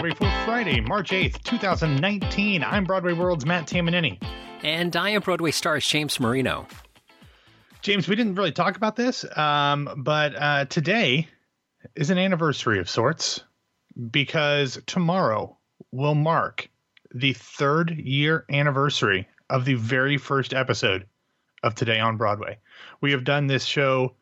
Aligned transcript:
Broadway 0.00 0.16
for 0.16 0.44
Friday, 0.46 0.80
March 0.80 1.10
8th, 1.10 1.42
2019. 1.42 2.64
I'm 2.64 2.84
Broadway 2.84 3.12
World's 3.12 3.44
Matt 3.44 3.66
Tamanini. 3.66 4.18
And 4.62 4.96
I 4.96 5.10
am 5.10 5.20
Broadway 5.20 5.50
stars 5.50 5.86
James 5.86 6.18
Marino. 6.18 6.66
James, 7.82 8.08
we 8.08 8.16
didn't 8.16 8.36
really 8.36 8.50
talk 8.50 8.76
about 8.76 8.96
this, 8.96 9.26
um, 9.36 9.90
but 9.98 10.34
uh, 10.36 10.64
today 10.64 11.28
is 11.96 12.08
an 12.08 12.16
anniversary 12.16 12.78
of 12.78 12.88
sorts 12.88 13.44
because 14.10 14.80
tomorrow 14.86 15.58
will 15.92 16.14
mark 16.14 16.70
the 17.14 17.34
third 17.34 17.90
year 17.90 18.46
anniversary 18.50 19.28
of 19.50 19.66
the 19.66 19.74
very 19.74 20.16
first 20.16 20.54
episode 20.54 21.06
of 21.62 21.74
Today 21.74 22.00
on 22.00 22.16
Broadway. 22.16 22.56
We 23.02 23.12
have 23.12 23.24
done 23.24 23.48
this 23.48 23.66
show, 23.66 24.14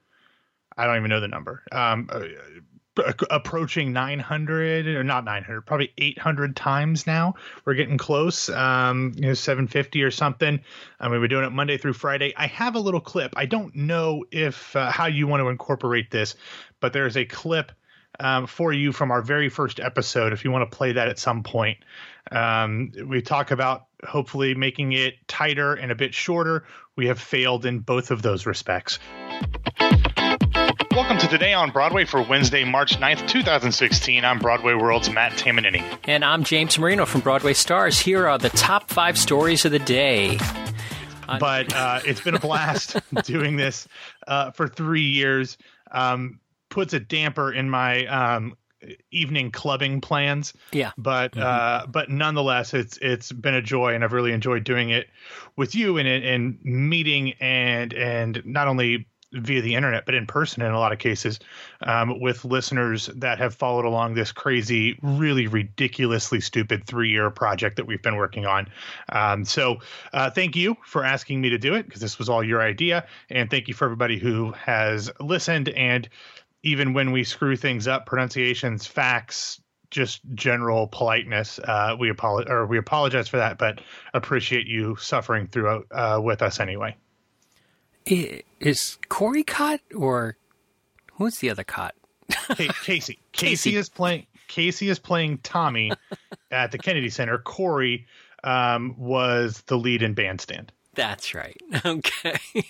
I 0.77 0.87
don't 0.87 0.97
even 0.97 1.11
know 1.11 1.21
the 1.21 1.29
number, 1.29 1.63
um, 1.71 2.09
uh, 2.11 2.25
approaching 3.31 3.93
900 3.93 4.87
or 4.89 5.05
not 5.05 5.25
900 5.25 5.63
probably 5.63 5.93
800 5.99 6.57
times 6.57 7.07
now. 7.07 7.35
We're 7.65 7.75
getting 7.75 7.99
close 7.99 8.49
um 8.49 9.13
you 9.17 9.23
know 9.23 9.35
750 9.35 10.03
or 10.03 10.11
something. 10.11 10.61
I 11.01 11.09
mean, 11.09 11.21
we're 11.21 11.29
doing 11.29 11.45
it 11.45 11.51
monday 11.51 11.79
through 11.79 11.95
friday. 11.95 12.35
I 12.37 12.47
have 12.49 12.75
a 12.75 12.81
little 12.81 13.01
clip. 13.01 13.35
I 13.37 13.47
don't 13.47 13.75
know 13.75 14.25
if 14.31 14.75
uh, 14.77 14.91
how 14.91 15.07
you 15.07 15.27
want 15.27 15.43
to 15.43 15.49
incorporate 15.49 16.11
this 16.11 16.35
but 16.81 16.93
there's 16.93 17.17
a 17.17 17.25
clip 17.25 17.73
um, 18.21 18.47
for 18.47 18.73
you 18.73 18.93
from 18.93 19.11
our 19.11 19.23
very 19.23 19.49
first 19.49 19.81
episode 19.81 20.33
if 20.33 20.45
you 20.45 20.51
want 20.51 20.69
to 20.69 20.77
play 20.77 20.93
that 20.93 21.09
at 21.09 21.19
some 21.19 21.43
point. 21.43 21.79
Um, 22.31 22.93
we 23.07 23.23
talk 23.23 23.51
about 23.51 23.87
hopefully 24.07 24.55
making 24.55 24.93
it 24.93 25.15
tighter 25.27 25.75
and 25.75 25.91
a 25.91 25.95
bit 25.95 26.15
shorter. 26.15 26.65
We 26.97 27.07
have 27.07 27.21
failed 27.21 27.65
in 27.65 27.81
both 27.81 28.11
of 28.11 28.23
those 28.23 28.45
respects 28.45 28.99
Welcome 30.99 31.19
to 31.19 31.29
Today 31.29 31.53
on 31.53 31.71
Broadway 31.71 32.05
for 32.05 32.21
Wednesday, 32.21 32.65
March 32.65 32.99
9th, 32.99 33.29
2016. 33.29 34.25
I'm 34.25 34.41
Broadway 34.41 34.75
World's 34.75 35.09
Matt 35.09 35.31
Tamanini. 35.35 35.81
And 36.03 36.25
I'm 36.25 36.43
James 36.43 36.77
Marino 36.77 37.07
from 37.07 37.21
Broadway 37.21 37.53
Stars. 37.53 38.01
Here 38.01 38.27
are 38.27 38.37
the 38.37 38.49
top 38.49 38.91
five 38.91 39.17
stories 39.17 39.65
of 39.65 39.71
the 39.71 39.79
day. 39.79 40.41
But 41.39 41.73
uh, 41.73 42.01
it's 42.05 42.21
been 42.21 42.35
a 42.35 42.41
blast 42.41 42.97
doing 43.23 43.57
this 43.57 43.87
uh, 44.27 44.51
for 44.51 44.67
three 44.67 45.05
years. 45.05 45.57
Um, 45.93 46.41
puts 46.69 46.95
a 46.95 47.01
damper 47.01 47.53
in 47.53 47.71
my 47.71 48.05
um, 48.07 48.57
evening 49.13 49.53
clubbing 49.53 50.01
plans. 50.01 50.53
Yeah. 50.73 50.91
But 50.99 51.31
mm-hmm. 51.31 51.43
uh, 51.43 51.87
but 51.87 52.11
nonetheless, 52.11 52.75
it's 52.75 52.99
it's 53.01 53.31
been 53.31 53.55
a 53.55 53.63
joy, 53.63 53.95
and 53.95 54.03
I've 54.03 54.13
really 54.13 54.33
enjoyed 54.33 54.65
doing 54.65 54.91
it 54.91 55.07
with 55.57 55.77
you 55.77 55.97
and 55.99 56.09
and 56.09 56.59
meeting 56.65 57.35
and 57.35 57.95
and 57.95 58.43
not 58.45 58.67
only 58.67 59.07
via 59.33 59.61
the 59.61 59.75
internet, 59.75 60.07
but 60.07 60.15
in 60.15 60.27
person 60.27 60.63
in 60.63 60.73
a 60.73 60.79
lot 60.79 60.93
of 60.93 60.99
cases, 60.99 61.39
um, 61.83 62.21
with 62.21 62.45
listeners 62.45 63.07
that 63.17 63.39
have 63.39 63.55
followed 63.55 63.85
along 63.85 64.15
this 64.15 64.33
crazy, 64.33 64.99
really 65.03 65.47
ridiculously 65.47 66.41
stupid 66.41 66.87
three 66.87 67.11
year 67.11 67.31
project 67.31 67.77
that 67.77 67.87
we've 67.87 68.03
been 68.03 68.17
working 68.17 68.47
on. 68.47 68.69
Um, 69.11 69.45
so, 69.45 69.79
uh, 70.13 70.31
thank 70.31 70.57
you 70.57 70.77
for 70.85 71.05
asking 71.05 71.41
me 71.41 71.51
to 71.51 71.59
do 71.59 71.75
it 71.75 71.85
because 71.87 72.01
this 72.01 72.19
was 72.19 72.29
all 72.29 72.43
your 72.43 72.63
idea. 72.63 73.07
And 73.31 73.51
thank 73.51 73.69
you 73.69 73.75
for 73.75 73.85
everybody 73.85 74.19
who 74.19 74.53
has 74.53 75.11
listened. 75.21 75.69
And 75.71 76.09
even 76.63 76.95
when 76.95 77.13
we 77.13 77.25
screw 77.25 77.57
things 77.57 77.87
up, 77.87 78.07
pronunciations, 78.07 78.87
facts, 78.87 79.61
just 79.91 80.21
general 80.35 80.87
politeness. 80.87 81.59
Uh, 81.59 81.97
we 81.99 82.11
apologize, 82.11 82.51
or 82.51 82.67
we 82.67 82.79
apologize 82.79 83.29
for 83.29 83.39
that, 83.39 83.59
but 83.59 83.81
appreciate 84.13 84.67
you 84.67 84.97
suffering 84.97 85.47
through 85.47 85.85
uh, 85.91 86.21
with 86.23 86.43
us 86.43 86.61
anyway. 86.61 86.95
Is 88.09 88.99
Corey 89.09 89.45
Cott 89.45 89.81
or 89.95 90.37
who's 91.15 91.39
the 91.39 91.51
other 91.51 91.65
Cott? 91.65 91.95
Casey. 92.31 92.71
Casey. 92.85 93.19
Casey 93.33 93.77
is 93.77 93.89
playing. 93.89 94.27
Casey 94.49 94.89
is 94.89 94.99
playing 94.99 95.39
Tommy 95.39 95.93
at 96.51 96.73
the 96.73 96.79
Kennedy 96.79 97.11
Center. 97.11 97.39
Corey 97.39 98.07
um, 98.45 98.95
was 98.99 99.63
the 99.67 99.77
lead 99.77 100.03
in 100.03 100.15
Bandstand. 100.15 100.73
That's 100.95 101.35
right. 101.35 101.61
Okay. 101.85 102.39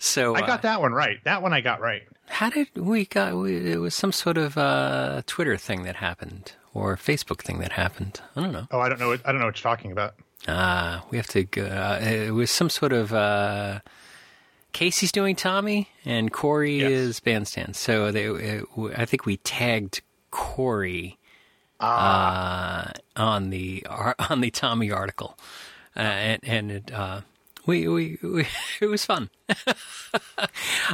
So 0.00 0.34
I 0.34 0.40
got 0.40 0.58
uh, 0.58 0.62
that 0.62 0.80
one 0.82 0.92
right. 0.92 1.16
That 1.24 1.40
one 1.40 1.54
I 1.54 1.62
got 1.62 1.80
right. 1.80 2.02
How 2.26 2.50
did 2.50 2.76
we 2.76 3.06
got? 3.06 3.38
We, 3.38 3.72
it 3.72 3.78
was 3.78 3.94
some 3.94 4.12
sort 4.12 4.36
of 4.36 4.58
uh, 4.58 5.22
Twitter 5.24 5.56
thing 5.56 5.84
that 5.84 5.96
happened 5.96 6.52
or 6.74 6.96
Facebook 6.96 7.40
thing 7.40 7.58
that 7.60 7.72
happened. 7.72 8.20
I 8.36 8.42
don't 8.42 8.52
know. 8.52 8.66
Oh, 8.70 8.80
I 8.80 8.90
don't 8.90 9.00
know. 9.00 9.08
What, 9.08 9.22
I 9.24 9.32
don't 9.32 9.40
know 9.40 9.46
what 9.46 9.56
you're 9.56 9.70
talking 9.74 9.92
about. 9.92 10.14
Ah, 10.46 10.98
uh, 10.98 11.04
we 11.10 11.16
have 11.16 11.28
to. 11.28 11.44
Go, 11.44 11.64
uh, 11.64 12.00
it 12.02 12.34
was 12.34 12.50
some 12.50 12.68
sort 12.68 12.92
of 12.92 13.14
uh, 13.14 13.80
Casey's 14.74 15.12
doing 15.12 15.36
Tommy 15.36 15.88
and 16.04 16.32
Corey 16.32 16.80
yes. 16.80 16.90
is 16.90 17.20
Bandstand. 17.20 17.76
So 17.76 18.10
they, 18.10 18.24
it, 18.24 18.64
I 18.96 19.06
think 19.06 19.24
we 19.24 19.38
tagged 19.38 20.02
Corey 20.30 21.16
ah. 21.80 22.88
uh, 22.88 22.92
on 23.16 23.50
the 23.50 23.86
on 24.28 24.42
the 24.42 24.50
Tommy 24.50 24.90
article, 24.90 25.38
uh, 25.96 26.00
and, 26.00 26.40
and 26.42 26.70
it, 26.72 26.92
uh, 26.92 27.22
we, 27.64 27.88
we, 27.88 28.18
we 28.20 28.46
it 28.80 28.86
was 28.86 29.06
fun. 29.06 29.30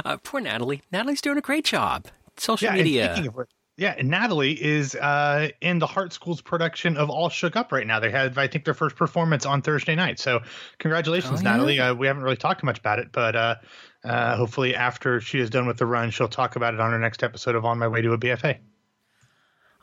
Uh, 0.03 0.17
poor 0.23 0.39
Natalie. 0.39 0.81
Natalie's 0.91 1.21
doing 1.21 1.37
a 1.37 1.41
great 1.41 1.65
job. 1.65 2.07
Social 2.37 2.69
yeah, 2.69 2.75
media. 2.75 3.33
Yeah, 3.77 3.95
and 3.97 4.09
Natalie 4.09 4.61
is 4.61 4.95
uh, 4.95 5.49
in 5.61 5.79
the 5.79 5.87
Hart 5.87 6.13
School's 6.13 6.41
production 6.41 6.97
of 6.97 7.09
All 7.09 7.29
Shook 7.29 7.55
Up 7.55 7.71
right 7.71 7.87
now. 7.87 7.99
They 7.99 8.11
had, 8.11 8.37
I 8.37 8.47
think, 8.47 8.65
their 8.65 8.73
first 8.73 8.95
performance 8.95 9.45
on 9.45 9.61
Thursday 9.61 9.95
night. 9.95 10.19
So, 10.19 10.41
congratulations, 10.77 11.39
oh, 11.39 11.43
yeah. 11.43 11.51
Natalie. 11.51 11.79
Uh, 11.79 11.95
we 11.95 12.07
haven't 12.07 12.23
really 12.23 12.35
talked 12.35 12.63
much 12.63 12.79
about 12.79 12.99
it, 12.99 13.07
but 13.11 13.35
uh, 13.35 13.55
uh, 14.03 14.35
hopefully, 14.35 14.75
after 14.75 15.21
she 15.21 15.39
is 15.39 15.49
done 15.49 15.67
with 15.67 15.77
the 15.77 15.85
run, 15.85 16.11
she'll 16.11 16.27
talk 16.27 16.57
about 16.57 16.73
it 16.73 16.79
on 16.79 16.91
her 16.91 16.99
next 16.99 17.23
episode 17.23 17.55
of 17.55 17.63
On 17.63 17.79
My 17.79 17.87
Way 17.87 18.01
to 18.01 18.11
a 18.11 18.17
BFA. 18.17 18.57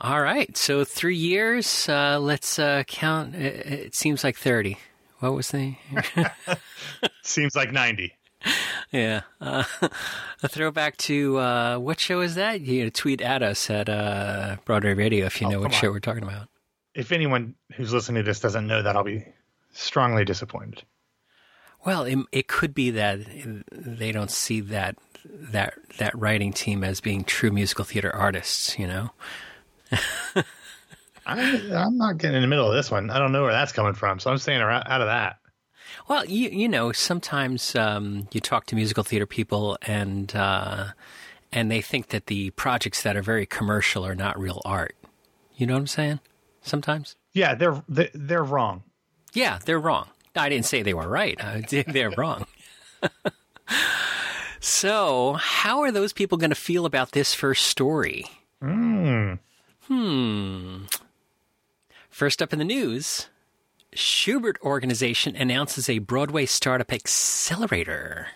All 0.00 0.20
right, 0.20 0.55
so 0.56 0.84
three 0.84 1.16
years. 1.16 1.88
Uh, 1.88 2.19
let's 2.20 2.59
uh, 2.59 2.84
count. 2.87 3.34
It, 3.34 3.66
it, 3.66 3.94
seems 3.94 4.22
like 4.22 4.37
thirty. 4.37 4.78
What 5.20 5.32
was 5.32 5.50
the? 5.50 5.75
seems 7.22 7.56
like 7.56 7.72
ninety 7.72 8.12
yeah. 8.91 9.22
Uh, 9.41 9.65
a 10.43 10.49
throwback 10.49 10.97
to 10.99 11.38
uh, 11.38 11.78
what 11.78 12.00
show 12.00 12.21
is 12.21 12.34
that? 12.34 12.60
You 12.60 12.84
know, 12.84 12.91
tweet 12.91 13.21
at 13.21 13.43
us 13.43 13.69
at 13.71 13.88
uh, 13.88 14.56
Broadway 14.65 14.94
Radio 14.94 15.26
if 15.26 15.41
you 15.41 15.47
oh, 15.47 15.50
know 15.50 15.60
what 15.60 15.72
show 15.72 15.91
we're 15.91 16.00
talking 16.00 16.22
about. 16.22 16.49
If 16.94 17.12
anyone 17.12 17.54
who's 17.75 17.93
listening 17.93 18.25
to 18.25 18.28
this 18.28 18.41
doesn't 18.41 18.66
know 18.66 18.82
that, 18.82 18.97
I'll 18.97 19.04
be 19.04 19.25
strongly 19.72 20.25
disappointed. 20.25 20.82
Well, 21.84 22.04
it, 22.04 22.19
it 22.32 22.49
could 22.49 22.75
be 22.75 22.91
that 22.91 23.21
they 23.71 24.10
don't 24.12 24.31
see 24.31 24.60
that 24.62 24.97
that 25.25 25.75
that 25.99 26.19
writing 26.19 26.53
team 26.53 26.82
as 26.82 27.00
being 27.00 27.25
true 27.25 27.50
musical 27.50 27.84
theater 27.84 28.15
artists. 28.15 28.78
You 28.78 28.87
know. 28.87 29.10
I, 31.26 31.41
am 31.41 31.99
not 31.99 32.16
getting 32.16 32.37
in 32.37 32.43
the 32.43 32.49
middle 32.49 32.66
of 32.66 32.75
this 32.75 32.91
one. 32.91 33.10
I 33.10 33.19
don't 33.19 33.32
know 33.32 33.43
where 33.43 33.53
that's 33.53 33.72
coming 33.72 33.93
from, 33.93 34.19
so 34.19 34.31
I'm 34.31 34.38
staying 34.38 34.62
out 34.62 35.00
of 35.00 35.09
that. 35.09 35.37
Well, 36.08 36.24
you 36.24 36.48
you 36.48 36.69
know, 36.69 36.91
sometimes 36.92 37.76
um, 37.76 38.28
you 38.32 38.41
talk 38.41 38.66
to 38.66 38.74
musical 38.74 39.04
theater 39.04 39.26
people 39.26 39.76
and 39.82 40.34
uh, 40.34 40.88
and 41.52 41.70
they 41.70 41.82
think 41.82 42.08
that 42.08 42.26
the 42.26 42.50
projects 42.50 43.02
that 43.02 43.16
are 43.16 43.22
very 43.22 43.44
commercial 43.44 44.06
are 44.06 44.14
not 44.14 44.38
real 44.38 44.62
art. 44.64 44.96
You 45.56 45.66
know 45.66 45.74
what 45.74 45.80
I'm 45.80 45.86
saying? 45.86 46.20
Sometimes. 46.62 47.14
Yeah, 47.32 47.54
they're 47.54 47.82
they're 47.88 48.44
wrong. 48.44 48.84
Yeah, 49.34 49.58
they're 49.64 49.78
wrong. 49.78 50.08
I 50.34 50.48
didn't 50.48 50.66
say 50.66 50.82
they 50.82 50.94
were 50.94 51.08
right. 51.08 51.38
they're 51.70 52.10
wrong. 52.10 52.46
so, 54.60 55.34
how 55.34 55.80
are 55.80 55.90
those 55.90 56.12
people 56.12 56.38
going 56.38 56.50
to 56.50 56.56
feel 56.56 56.86
about 56.86 57.12
this 57.12 57.34
first 57.34 57.66
story? 57.66 58.25
Mm. 58.62 59.38
Hmm. 59.82 60.84
First 62.08 62.40
up 62.40 62.52
in 62.52 62.58
the 62.58 62.64
news, 62.64 63.28
Shubert 63.94 64.60
Organization 64.62 65.34
announces 65.37 65.88
a 65.88 65.99
Broadway 65.99 66.47
startup 66.47 66.93
accelerator. 66.93 68.28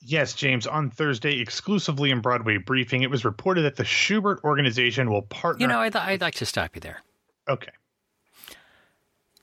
Yes, 0.00 0.32
James, 0.32 0.66
on 0.66 0.90
Thursday, 0.90 1.40
exclusively 1.40 2.10
in 2.10 2.20
Broadway 2.20 2.56
Briefing, 2.56 3.02
it 3.02 3.10
was 3.10 3.24
reported 3.24 3.62
that 3.62 3.76
the 3.76 3.84
Shubert 3.84 4.42
Organization 4.44 5.10
will 5.10 5.22
partner. 5.22 5.62
You 5.62 5.68
know, 5.68 5.80
I'd, 5.80 5.94
I'd 5.94 6.20
like 6.20 6.34
to 6.36 6.46
stop 6.46 6.74
you 6.74 6.80
there. 6.80 7.02
Okay. 7.48 7.72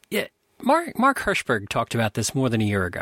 Yeah, 0.10 0.28
Mark, 0.62 0.98
Mark 0.98 1.20
Herschberg 1.20 1.70
talked 1.70 1.96
about 1.96 2.14
this 2.14 2.34
more 2.34 2.50
than 2.50 2.62
a 2.62 2.66
year 2.66 2.86
ago 2.86 3.02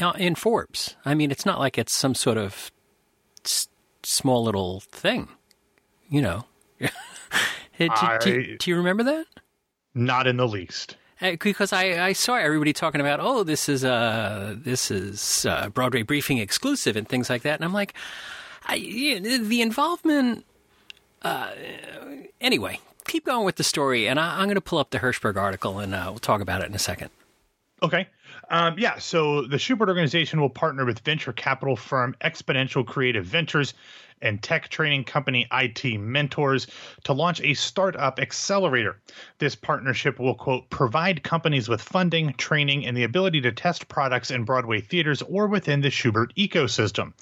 uh, 0.00 0.12
in 0.16 0.34
Forbes. 0.34 0.96
I 1.04 1.14
mean, 1.14 1.30
it's 1.30 1.46
not 1.46 1.58
like 1.58 1.78
it's 1.78 1.94
some 1.94 2.14
sort 2.14 2.38
of 2.38 2.70
s- 3.44 3.68
small 4.02 4.44
little 4.44 4.80
thing, 4.80 5.28
you 6.08 6.22
know. 6.22 6.44
do, 6.80 6.88
I, 7.90 8.18
do, 8.18 8.56
do 8.58 8.70
you 8.70 8.76
remember 8.76 9.02
that? 9.04 9.26
Not 9.94 10.26
in 10.26 10.36
the 10.36 10.48
least 10.48 10.96
because 11.22 11.72
I, 11.72 12.08
I 12.08 12.12
saw 12.12 12.34
everybody 12.34 12.72
talking 12.72 13.00
about 13.00 13.20
oh 13.20 13.44
this 13.44 13.68
is 13.68 13.84
a 13.84 14.58
this 14.60 14.90
is 14.90 15.46
a 15.48 15.70
Broadway 15.70 16.02
briefing 16.02 16.38
exclusive 16.38 16.96
and 16.96 17.08
things 17.08 17.30
like 17.30 17.42
that 17.42 17.54
and 17.54 17.64
I'm 17.64 17.72
like 17.72 17.94
I, 18.64 18.74
you 18.74 19.20
know, 19.20 19.38
the 19.38 19.62
involvement 19.62 20.44
uh, 21.22 21.50
anyway 22.40 22.80
keep 23.06 23.26
going 23.26 23.44
with 23.44 23.56
the 23.56 23.64
story 23.64 24.08
and 24.08 24.18
I, 24.18 24.40
am 24.40 24.46
going 24.46 24.54
to 24.56 24.60
pull 24.60 24.78
up 24.78 24.90
the 24.90 24.98
Herschberg 24.98 25.36
article 25.36 25.78
and 25.78 25.94
uh, 25.94 26.06
we'll 26.08 26.18
talk 26.18 26.40
about 26.40 26.62
it 26.62 26.68
in 26.68 26.74
a 26.74 26.78
second. 26.78 27.10
Okay. 27.82 28.08
Um, 28.48 28.76
yeah, 28.78 28.98
so 28.98 29.42
the 29.42 29.56
Shubert 29.56 29.88
organization 29.88 30.40
will 30.40 30.50
partner 30.50 30.84
with 30.84 31.00
venture 31.00 31.32
capital 31.32 31.74
firm 31.74 32.14
Exponential 32.20 32.86
Creative 32.86 33.24
Ventures 33.24 33.74
and 34.22 34.42
tech 34.42 34.68
training 34.68 35.04
company 35.04 35.46
IT 35.52 35.98
Mentors 36.00 36.66
to 37.04 37.12
launch 37.12 37.40
a 37.40 37.54
startup 37.54 38.18
accelerator. 38.18 39.00
This 39.38 39.54
partnership 39.54 40.18
will, 40.18 40.34
quote, 40.34 40.70
provide 40.70 41.22
companies 41.22 41.68
with 41.68 41.82
funding, 41.82 42.32
training, 42.34 42.86
and 42.86 42.96
the 42.96 43.04
ability 43.04 43.40
to 43.42 43.52
test 43.52 43.88
products 43.88 44.30
in 44.30 44.44
Broadway 44.44 44.80
theaters 44.80 45.22
or 45.22 45.46
within 45.46 45.80
the 45.80 45.88
Shubert 45.88 46.32
ecosystem. 46.36 47.12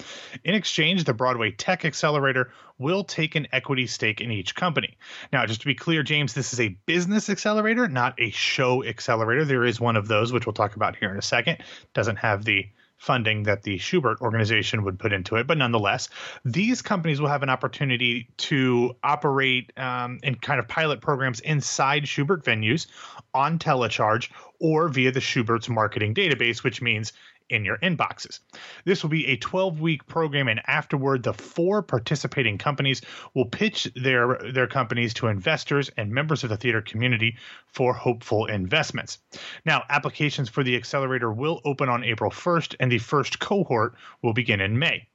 In 0.44 0.55
exchange, 0.55 1.05
the 1.05 1.14
Broadway 1.14 1.50
Tech 1.50 1.85
Accelerator 1.85 2.52
will 2.79 3.05
take 3.05 3.35
an 3.35 3.46
equity 3.53 3.87
stake 3.87 4.20
in 4.20 4.31
each 4.31 4.55
company. 4.55 4.96
Now, 5.32 5.44
just 5.46 5.61
to 5.61 5.67
be 5.67 5.75
clear, 5.75 6.03
James, 6.03 6.32
this 6.32 6.53
is 6.53 6.61
a 6.61 6.76
business 6.87 7.29
accelerator, 7.29 7.88
not 7.88 8.14
a 8.19 8.31
show 8.31 8.82
accelerator. 8.85 9.44
There 9.44 9.64
is 9.64 9.81
one 9.81 9.96
of 9.96 10.08
those, 10.08 10.32
which 10.32 10.46
we'll 10.46 10.55
talk 10.55 10.76
about 10.76 10.96
here 10.96 11.11
in 11.11 11.19
a 11.19 11.23
second. 11.23 11.58
Doesn't 11.93 12.17
have 12.17 12.44
the 12.44 12.67
funding 13.00 13.44
that 13.44 13.62
the 13.62 13.79
Shubert 13.79 14.20
organization 14.20 14.85
would 14.85 14.99
put 14.99 15.12
into 15.12 15.37
it. 15.37 15.47
But 15.47 15.56
nonetheless, 15.56 16.11
these 16.44 16.82
companies 16.82 17.19
will 17.19 17.31
have 17.31 17.43
an 17.43 17.49
opportunity 17.49 18.29
to 18.37 18.94
operate 19.02 19.73
um, 19.79 20.19
in 20.23 20.35
kind 20.35 20.61
of 20.61 20.69
pilot 20.69 21.00
programs 21.00 21.41
inside 21.41 22.05
Shubert 22.05 22.44
venues 22.44 22.87
on 23.32 23.58
telecharge 23.58 24.31
or 24.61 24.88
via 24.88 25.11
the 25.12 25.20
Shubert's 25.20 25.70
marketing 25.70 26.14
database, 26.14 26.62
which 26.62 26.82
means 26.82 27.14
in 27.50 27.64
your 27.64 27.79
inboxes. 27.79 28.41
This 28.85 29.02
will 29.02 29.11
be 29.11 29.26
a 29.26 29.37
12 29.37 29.81
week 29.81 30.06
program, 30.06 30.49
and 30.49 30.61
afterward, 30.67 31.23
the 31.23 31.35
four 31.35 31.82
participating 31.82 32.58
companies 32.58 33.02
will 33.35 33.44
pitch 33.44 33.91
their, 33.94 34.38
their 34.52 34.67
companies 34.67 35.14
to 35.14 35.26
investors 35.26 35.91
and 35.97 36.11
members 36.11 36.44
of 36.44 36.50
the 36.50 36.56
theater 36.56 36.81
community 36.81 37.37
for 37.67 37.93
hopeful 37.93 38.47
investments. 38.47 39.19
Now, 39.64 39.85
applications 39.91 40.49
for 40.49 40.62
the 40.62 40.76
accelerator 40.76 41.32
will 41.32 41.61
open 41.64 41.88
on 41.88 42.05
April 42.05 42.31
1st, 42.31 42.76
and 42.81 42.91
the 42.91 42.99
first 42.99 43.38
cohort 43.41 43.94
will 44.23 44.32
begin 44.32 44.61
in 44.61 44.79
May. 44.79 45.06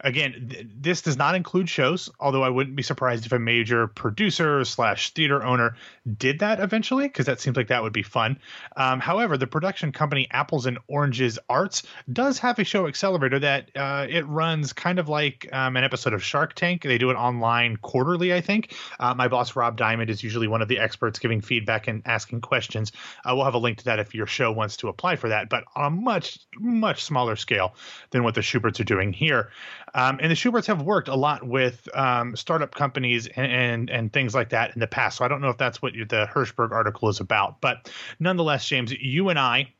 Again, 0.00 0.48
th- 0.50 0.66
this 0.74 1.02
does 1.02 1.16
not 1.16 1.34
include 1.34 1.68
shows, 1.68 2.10
although 2.20 2.42
I 2.42 2.48
wouldn't 2.48 2.76
be 2.76 2.82
surprised 2.82 3.26
if 3.26 3.32
a 3.32 3.38
major 3.38 3.86
producer 3.86 4.64
slash 4.64 5.14
theater 5.14 5.42
owner 5.42 5.76
did 6.18 6.40
that 6.40 6.60
eventually, 6.60 7.08
because 7.08 7.26
that 7.26 7.40
seems 7.40 7.56
like 7.56 7.68
that 7.68 7.82
would 7.82 7.92
be 7.92 8.02
fun. 8.02 8.38
Um, 8.76 9.00
however, 9.00 9.36
the 9.36 9.46
production 9.46 9.92
company 9.92 10.26
Apples 10.30 10.66
and 10.66 10.78
Oranges 10.88 11.38
Arts 11.48 11.84
does 12.12 12.38
have 12.38 12.58
a 12.58 12.64
show 12.64 12.86
accelerator 12.86 13.38
that 13.38 13.70
uh, 13.76 14.06
it 14.08 14.26
runs 14.26 14.72
kind 14.72 14.98
of 14.98 15.08
like 15.08 15.48
um, 15.52 15.76
an 15.76 15.84
episode 15.84 16.12
of 16.12 16.22
Shark 16.22 16.54
Tank. 16.54 16.82
They 16.82 16.98
do 16.98 17.10
it 17.10 17.14
online 17.14 17.76
quarterly, 17.76 18.34
I 18.34 18.40
think. 18.40 18.74
Uh, 18.98 19.14
my 19.14 19.28
boss 19.28 19.54
Rob 19.56 19.76
Diamond 19.76 20.10
is 20.10 20.22
usually 20.22 20.48
one 20.48 20.62
of 20.62 20.68
the 20.68 20.78
experts 20.78 21.18
giving 21.18 21.40
feedback 21.40 21.88
and 21.88 22.02
asking 22.06 22.40
questions. 22.40 22.92
Uh, 23.24 23.34
we'll 23.34 23.44
have 23.44 23.54
a 23.54 23.58
link 23.58 23.78
to 23.78 23.84
that 23.84 23.98
if 23.98 24.14
your 24.14 24.26
show 24.26 24.50
wants 24.50 24.76
to 24.78 24.88
apply 24.88 25.16
for 25.16 25.28
that, 25.28 25.48
but 25.48 25.64
on 25.76 25.84
a 25.84 25.90
much 25.90 26.38
much 26.58 27.04
smaller 27.04 27.36
scale 27.36 27.74
than 28.10 28.24
what 28.24 28.34
the 28.34 28.40
Shuberts 28.40 28.80
are 28.80 28.84
doing 28.84 29.12
here. 29.12 29.50
Um, 29.94 30.18
and 30.20 30.30
the 30.30 30.36
Shuberts 30.36 30.66
have 30.66 30.82
worked 30.82 31.08
a 31.08 31.14
lot 31.14 31.46
with 31.46 31.88
um, 31.94 32.36
startup 32.36 32.74
companies 32.74 33.26
and, 33.26 33.52
and, 33.52 33.90
and 33.90 34.12
things 34.12 34.34
like 34.34 34.50
that 34.50 34.74
in 34.74 34.80
the 34.80 34.86
past. 34.86 35.18
So 35.18 35.24
I 35.24 35.28
don't 35.28 35.40
know 35.40 35.50
if 35.50 35.58
that's 35.58 35.82
what 35.82 35.92
the 35.92 36.28
Hirschberg 36.32 36.72
article 36.72 37.08
is 37.08 37.20
about, 37.20 37.60
but 37.60 37.90
nonetheless, 38.18 38.66
James, 38.66 38.92
you 38.92 39.28
and 39.28 39.38
I 39.38 39.72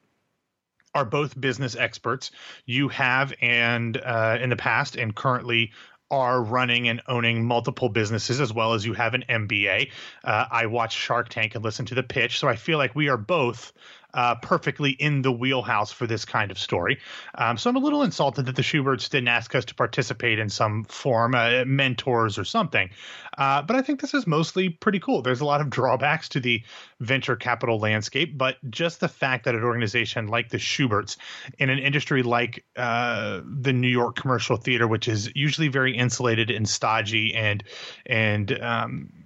are 0.95 1.05
both 1.05 1.41
business 1.41 1.75
experts. 1.75 2.31
You 2.67 2.89
have 2.89 3.33
and 3.41 3.97
uh, 3.97 4.39
in 4.41 4.51
the 4.51 4.57
past 4.57 4.97
and 4.97 5.15
currently 5.15 5.73
are 6.11 6.43
running 6.43 6.89
and 6.89 7.01
owning 7.09 7.43
multiple 7.43 7.89
businesses 7.89 8.39
as 8.39 8.53
well 8.53 8.75
as 8.75 8.85
you 8.85 8.93
have 8.93 9.15
an 9.15 9.25
MBA. 9.29 9.91
Uh, 10.23 10.45
I 10.51 10.67
watch 10.67 10.95
Shark 10.95 11.31
Tank 11.31 11.55
and 11.55 11.65
listen 11.65 11.87
to 11.87 11.95
the 11.95 12.03
pitch, 12.03 12.39
so 12.39 12.49
I 12.49 12.57
feel 12.57 12.77
like 12.77 12.95
we 12.95 13.09
are 13.09 13.17
both 13.17 13.73
uh, 14.15 14.35
perfectly 14.37 14.91
in 14.91 15.23
the 15.23 15.33
wheelhouse 15.33 15.93
for 15.93 16.07
this 16.07 16.25
kind 16.25 16.51
of 16.51 16.59
story. 16.59 16.99
Um, 17.35 17.57
so 17.57 17.71
I'm 17.71 17.77
a 17.77 17.81
little 17.81 18.03
insulted 18.03 18.47
that 18.47 18.57
the 18.57 18.63
Shuberts 18.63 19.09
didn't 19.09 19.29
ask 19.29 19.55
us 19.55 19.65
to 19.67 19.75
participate 19.75 20.39
in 20.39 20.49
some 20.49 20.85
form, 20.85 21.35
uh, 21.35 21.65
mentors 21.67 22.39
or 22.39 22.45
something. 22.45 22.91
Uh, 23.37 23.63
but 23.63 23.77
I 23.77 23.83
think 23.83 24.01
this 24.01 24.15
is 24.15 24.27
mostly 24.27 24.69
pretty 24.69 24.99
cool. 24.99 25.23
There's 25.23 25.41
a 25.41 25.45
lot 25.45 25.61
of 25.61 25.71
drawbacks 25.71 26.29
to 26.31 26.41
the 26.41 26.63
venture 27.01 27.37
capital 27.37 27.79
landscape, 27.79 28.37
but 28.37 28.57
just 28.71 29.01
the 29.01 29.09
fact 29.09 29.45
that 29.47 29.55
an 29.55 29.63
organization 29.63 30.29
like 30.29 30.51
the 30.51 30.59
Shuberts 30.59 31.17
in 31.59 31.71
an 31.71 31.79
industry 31.79 32.23
like 32.23 32.65
uh, 32.77 33.41
the 33.45 33.73
New 33.73 33.89
York 33.89 34.17
commercial 34.17 34.57
theater, 34.57 34.87
which 34.87 35.09
is 35.09 35.31
usually 35.35 35.69
very 35.69 35.97
insulated 35.97 36.51
and 36.51 36.69
stodgy 36.69 37.35
and 37.35 37.65
and 38.07 38.61
um, 38.61 39.22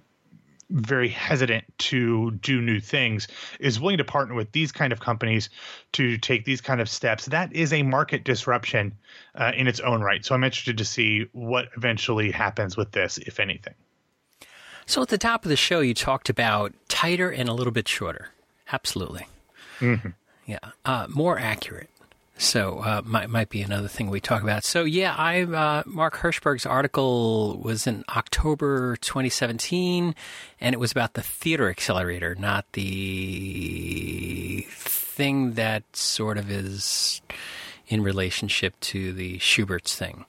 very 0.69 1.07
hesitant 1.07 1.63
to 1.77 2.31
do 2.31 2.61
new 2.61 2.79
things 2.79 3.27
is 3.59 3.79
willing 3.79 3.97
to 3.97 4.03
partner 4.03 4.35
with 4.35 4.51
these 4.51 4.71
kind 4.71 4.91
of 4.91 4.99
companies 4.99 5.49
to 5.93 6.17
take 6.17 6.45
these 6.45 6.61
kind 6.61 6.81
of 6.81 6.89
steps. 6.89 7.25
That 7.27 7.53
is 7.53 7.71
a 7.71 7.83
market 7.83 8.23
disruption 8.23 8.97
uh, 9.35 9.51
in 9.55 9.67
its 9.67 9.79
own 9.79 10.01
right. 10.01 10.25
So 10.25 10.35
i'm 10.35 10.43
interested 10.43 10.77
to 10.77 10.85
see 10.85 11.27
what 11.31 11.69
eventually 11.77 12.31
happens 12.31 12.75
with 12.75 12.91
this 12.91 13.17
if 13.17 13.39
anything. 13.39 13.75
So 14.85 15.01
at 15.01 15.09
the 15.09 15.17
top 15.17 15.45
of 15.45 15.49
the 15.49 15.55
show 15.55 15.79
you 15.79 15.93
talked 15.93 16.29
about 16.29 16.73
tighter 16.87 17.29
and 17.29 17.49
a 17.49 17.53
little 17.53 17.73
bit 17.73 17.87
shorter. 17.87 18.29
Absolutely. 18.71 19.27
Mm-hmm. 19.79 20.09
yeah 20.45 20.59
uh, 20.85 21.05
more 21.09 21.37
accurate 21.37 21.89
so 22.37 22.79
uh, 22.79 23.01
might 23.03 23.29
might 23.29 23.49
be 23.49 23.61
another 23.61 23.87
thing 23.87 24.09
we 24.09 24.19
talk 24.21 24.43
about. 24.43 24.63
So 24.63 24.83
yeah, 24.83 25.15
I 25.17 25.41
uh, 25.43 25.83
Mark 25.85 26.17
Hirschberg's 26.17 26.65
article 26.65 27.59
was 27.63 27.87
in 27.87 28.03
October 28.09 28.95
2017, 28.97 30.13
and 30.61 30.73
it 30.73 30.77
was 30.79 30.91
about 30.91 31.13
the 31.13 31.23
theater 31.23 31.69
accelerator, 31.69 32.35
not 32.35 32.65
the 32.73 34.65
thing 34.69 35.53
that 35.53 35.83
sort 35.95 36.37
of 36.37 36.51
is 36.51 37.21
in 37.87 38.03
relationship 38.03 38.79
to 38.81 39.13
the 39.13 39.39
Shubert's 39.39 39.95
thing. 39.95 40.25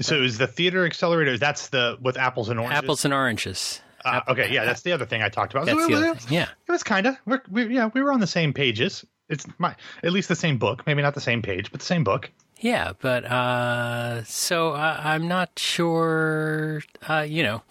So 0.00 0.22
is 0.22 0.38
the 0.38 0.46
theater 0.46 0.86
accelerator? 0.86 1.36
That's 1.36 1.68
the 1.68 1.98
with 2.00 2.16
apples 2.16 2.48
and 2.48 2.58
oranges. 2.58 2.78
Apples 2.78 3.04
and 3.04 3.12
oranges. 3.12 3.82
Uh, 4.02 4.20
okay, 4.28 4.50
yeah, 4.50 4.64
that's 4.64 4.80
the 4.80 4.92
other 4.92 5.04
thing 5.04 5.22
I 5.22 5.28
talked 5.28 5.52
about. 5.52 5.66
That's 5.66 5.78
So 5.78 5.88
the 5.88 5.96
other 5.96 6.20
yeah. 6.30 6.48
it 6.66 6.72
was 6.72 6.82
kind 6.82 7.06
of 7.06 7.16
we're, 7.26 7.42
we 7.50 7.74
yeah 7.74 7.90
we 7.92 8.00
were 8.00 8.12
on 8.12 8.20
the 8.20 8.26
same 8.26 8.54
pages. 8.54 9.04
It's 9.30 9.46
my 9.58 9.74
at 10.02 10.12
least 10.12 10.28
the 10.28 10.36
same 10.36 10.58
book, 10.58 10.86
maybe 10.86 11.00
not 11.02 11.14
the 11.14 11.20
same 11.20 11.40
page, 11.40 11.70
but 11.70 11.80
the 11.80 11.86
same 11.86 12.04
book. 12.04 12.30
Yeah, 12.58 12.92
but 13.00 13.24
uh, 13.24 14.22
so 14.24 14.72
uh, 14.72 15.00
I'm 15.02 15.26
not 15.28 15.58
sure. 15.58 16.82
Uh, 17.08 17.24
you 17.26 17.42
know, 17.42 17.62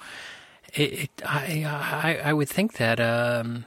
it, 0.74 0.94
it, 1.04 1.10
I, 1.24 1.64
I 1.66 2.30
I 2.30 2.34
would 2.34 2.50
think 2.50 2.78
that 2.78 3.00
um, 3.00 3.66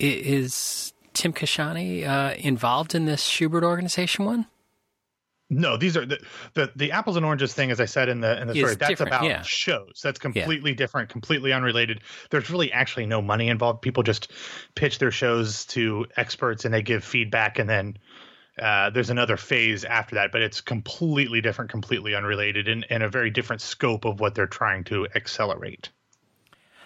i- 0.00 0.04
is 0.04 0.92
Tim 1.12 1.32
Kashani 1.32 2.06
uh, 2.06 2.34
involved 2.38 2.94
in 2.94 3.06
this 3.06 3.26
Shubert 3.28 3.64
organization 3.64 4.24
one? 4.26 4.46
No, 5.50 5.76
these 5.76 5.96
are 5.96 6.06
the, 6.06 6.18
the 6.54 6.72
the 6.74 6.92
apples 6.92 7.16
and 7.16 7.24
oranges 7.24 7.52
thing, 7.52 7.70
as 7.70 7.78
I 7.78 7.84
said 7.84 8.08
in 8.08 8.20
the 8.20 8.40
in 8.40 8.48
the 8.48 8.54
story. 8.54 8.76
That's 8.76 9.00
about 9.00 9.24
yeah. 9.24 9.42
shows. 9.42 10.00
That's 10.02 10.18
completely 10.18 10.74
different, 10.74 11.10
completely 11.10 11.52
unrelated. 11.52 12.00
There's 12.30 12.48
really 12.48 12.72
actually 12.72 13.06
no 13.06 13.20
money 13.20 13.48
involved. 13.48 13.82
People 13.82 14.02
just 14.02 14.32
pitch 14.74 14.98
their 14.98 15.10
shows 15.10 15.66
to 15.66 16.06
experts 16.16 16.64
and 16.64 16.72
they 16.72 16.80
give 16.82 17.04
feedback, 17.04 17.58
and 17.58 17.68
then 17.68 17.98
uh, 18.58 18.88
there's 18.90 19.10
another 19.10 19.36
phase 19.36 19.84
after 19.84 20.14
that. 20.14 20.32
But 20.32 20.40
it's 20.40 20.62
completely 20.62 21.42
different, 21.42 21.70
completely 21.70 22.14
unrelated, 22.14 22.66
and, 22.66 22.86
and 22.88 23.02
a 23.02 23.08
very 23.10 23.30
different 23.30 23.60
scope 23.60 24.06
of 24.06 24.20
what 24.20 24.34
they're 24.34 24.46
trying 24.46 24.84
to 24.84 25.06
accelerate. 25.14 25.90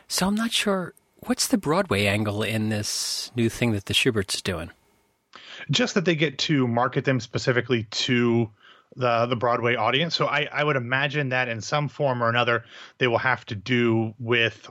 So 0.09 0.27
I'm 0.27 0.35
not 0.35 0.53
sure 0.53 0.95
what's 1.21 1.47
the 1.47 1.59
Broadway 1.59 2.07
angle 2.07 2.43
in 2.43 2.71
this 2.71 3.31
new 3.37 3.49
thing 3.49 3.71
that 3.73 3.85
the 3.85 3.95
Shubert's 3.95 4.43
doing. 4.43 4.71
Just 5.71 5.95
that 5.95 6.05
they 6.05 6.15
get 6.15 6.39
to 6.39 6.67
market 6.67 7.05
them 7.05 7.21
specifically 7.21 7.85
to 7.85 8.51
the 8.97 9.27
the 9.27 9.37
Broadway 9.37 9.77
audience. 9.77 10.15
So 10.15 10.27
I, 10.27 10.49
I 10.53 10.65
would 10.65 10.77
imagine 10.77 11.31
that 11.31 11.49
in 11.49 11.61
some 11.61 11.89
form 11.89 12.23
or 12.23 12.29
another 12.29 12.65
they 12.99 13.07
will 13.07 13.19
have 13.19 13.45
to 13.47 13.55
do 13.55 14.15
with 14.19 14.69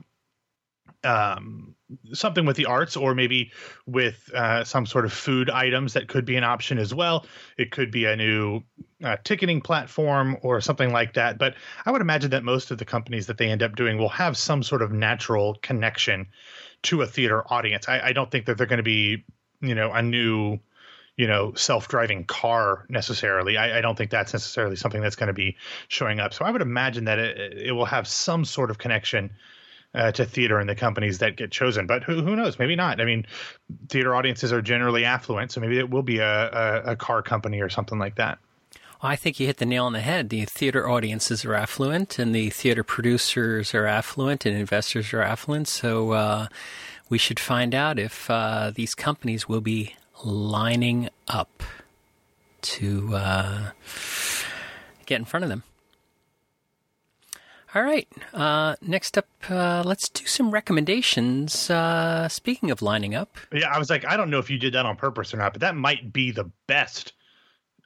um, 1.04 1.76
something 2.14 2.46
with 2.46 2.58
the 2.58 2.66
arts 2.66 2.98
or 2.98 3.16
maybe 3.16 3.52
with 3.86 4.30
uh, 4.34 4.64
some 4.64 4.86
sort 4.86 5.06
of 5.06 5.14
food 5.14 5.50
items 5.50 5.94
that 5.94 6.08
could 6.08 6.26
be 6.26 6.36
an 6.36 6.44
option 6.44 6.78
as 6.78 6.94
well. 6.94 7.26
It 7.58 7.72
could 7.72 7.92
be 7.92 8.06
a 8.06 8.16
new 8.16 8.62
uh, 9.04 9.18
ticketing 9.24 9.62
platform 9.62 10.38
or 10.42 10.60
something 10.60 10.92
like 10.92 11.14
that. 11.14 11.38
But 11.38 11.56
I 11.86 11.92
would 11.92 12.02
imagine 12.02 12.32
that 12.32 12.44
most 12.44 12.72
of 12.72 12.78
the 12.78 12.86
companies 12.86 13.28
that 13.28 13.38
they 13.38 13.50
end 13.50 13.64
up 13.64 13.76
doing 13.76 13.98
will 13.98 14.10
have 14.10 14.38
some 14.38 14.64
sort 14.64 14.82
of 14.82 14.92
natural 14.92 15.56
connection 15.62 16.28
to 16.84 17.02
a 17.02 17.08
theater 17.08 17.44
audience. 17.52 17.88
I, 17.88 18.08
I 18.08 18.14
don't 18.14 18.30
think 18.30 18.46
that 18.48 18.58
they're 18.58 18.68
going 18.68 18.78
to 18.78 18.84
be, 18.84 19.24
you 19.62 19.76
know, 19.76 19.92
a 19.94 20.02
new 20.02 20.60
you 21.18 21.28
know, 21.28 21.54
self-driving 21.56 22.26
car 22.26 22.86
necessarily. 22.90 23.58
I, 23.58 23.80
I 23.80 23.82
don't 23.82 23.98
think 23.98 24.12
that's 24.12 24.34
necessarily 24.34 24.76
something 24.76 25.02
that's 25.02 25.16
going 25.16 25.28
to 25.28 25.34
be 25.34 25.58
showing 25.88 26.20
up. 26.20 26.34
So 26.34 26.46
I 26.46 26.52
would 26.52 26.62
imagine 26.62 27.06
that 27.06 27.18
it, 27.18 27.58
it 27.58 27.72
will 27.72 27.86
have 27.86 28.08
some 28.08 28.46
sort 28.46 28.70
of 28.70 28.78
connection 28.78 29.32
uh, 29.96 30.12
to 30.12 30.26
theater 30.26 30.60
and 30.60 30.70
the 30.70 30.76
companies 30.76 31.18
that 31.18 31.36
get 31.36 31.52
chosen. 31.52 31.88
But 31.88 32.04
who, 32.04 32.22
who 32.22 32.36
knows? 32.36 32.60
Maybe 32.60 32.76
not. 32.76 33.02
I 33.02 33.06
mean, 33.06 33.26
theater 33.90 34.16
audiences 34.16 34.54
are 34.54 34.62
generally 34.62 35.06
affluent, 35.06 35.52
so 35.52 35.60
maybe 35.60 35.80
it 35.80 35.90
will 35.90 36.04
be 36.04 36.20
a, 36.20 36.84
a, 36.86 36.92
a 36.92 36.96
car 36.96 37.24
company 37.24 37.62
or 37.62 37.70
something 37.70 37.98
like 37.98 38.16
that. 38.16 38.38
I 39.02 39.16
think 39.16 39.40
you 39.40 39.48
hit 39.48 39.58
the 39.58 39.66
nail 39.66 39.86
on 39.86 39.94
the 39.94 40.02
head. 40.02 40.30
The 40.30 40.46
theater 40.46 40.90
audiences 40.90 41.46
are 41.46 41.54
affluent, 41.54 42.20
and 42.20 42.34
the 42.34 42.50
theater 42.50 42.84
producers 42.84 43.74
are 43.74 43.86
affluent, 43.86 44.46
and 44.46 44.56
investors 44.56 45.14
are 45.14 45.22
affluent. 45.22 45.68
So 45.68 46.12
uh, 46.12 46.48
we 47.10 47.18
should 47.18 47.40
find 47.40 47.74
out 47.74 47.98
if 48.00 48.30
uh, 48.30 48.72
these 48.74 48.96
companies 48.96 49.48
will 49.48 49.62
be 49.62 49.96
lining 50.24 51.10
up 51.28 51.64
to 52.62 53.16
uh, 53.16 53.72
get 55.06 55.18
in 55.20 55.26
front 55.26 55.44
of 55.44 55.50
them. 55.50 55.64
All 57.76 57.84
right. 57.84 58.08
Uh, 58.34 58.76
next 58.82 59.18
up, 59.18 59.28
uh, 59.50 59.84
let's 59.86 60.10
do 60.10 60.26
some 60.26 60.52
recommendations. 60.52 61.70
Uh, 61.70 62.28
speaking 62.28 62.72
of 62.72 62.82
lining 62.82 63.14
up, 63.14 63.38
Yeah, 63.54 63.70
I 63.70 63.78
was 63.78 63.90
like, 63.90 64.06
I 64.06 64.18
don't 64.18 64.30
know 64.30 64.40
if 64.40 64.50
you 64.50 64.58
did 64.58 64.74
that 64.74 64.86
on 64.86 64.96
purpose 64.96 65.34
or 65.34 65.38
not, 65.38 65.54
but 65.54 65.62
that 65.62 65.76
might 65.76 66.12
be 66.12 66.32
the 66.32 66.50
best 66.68 67.14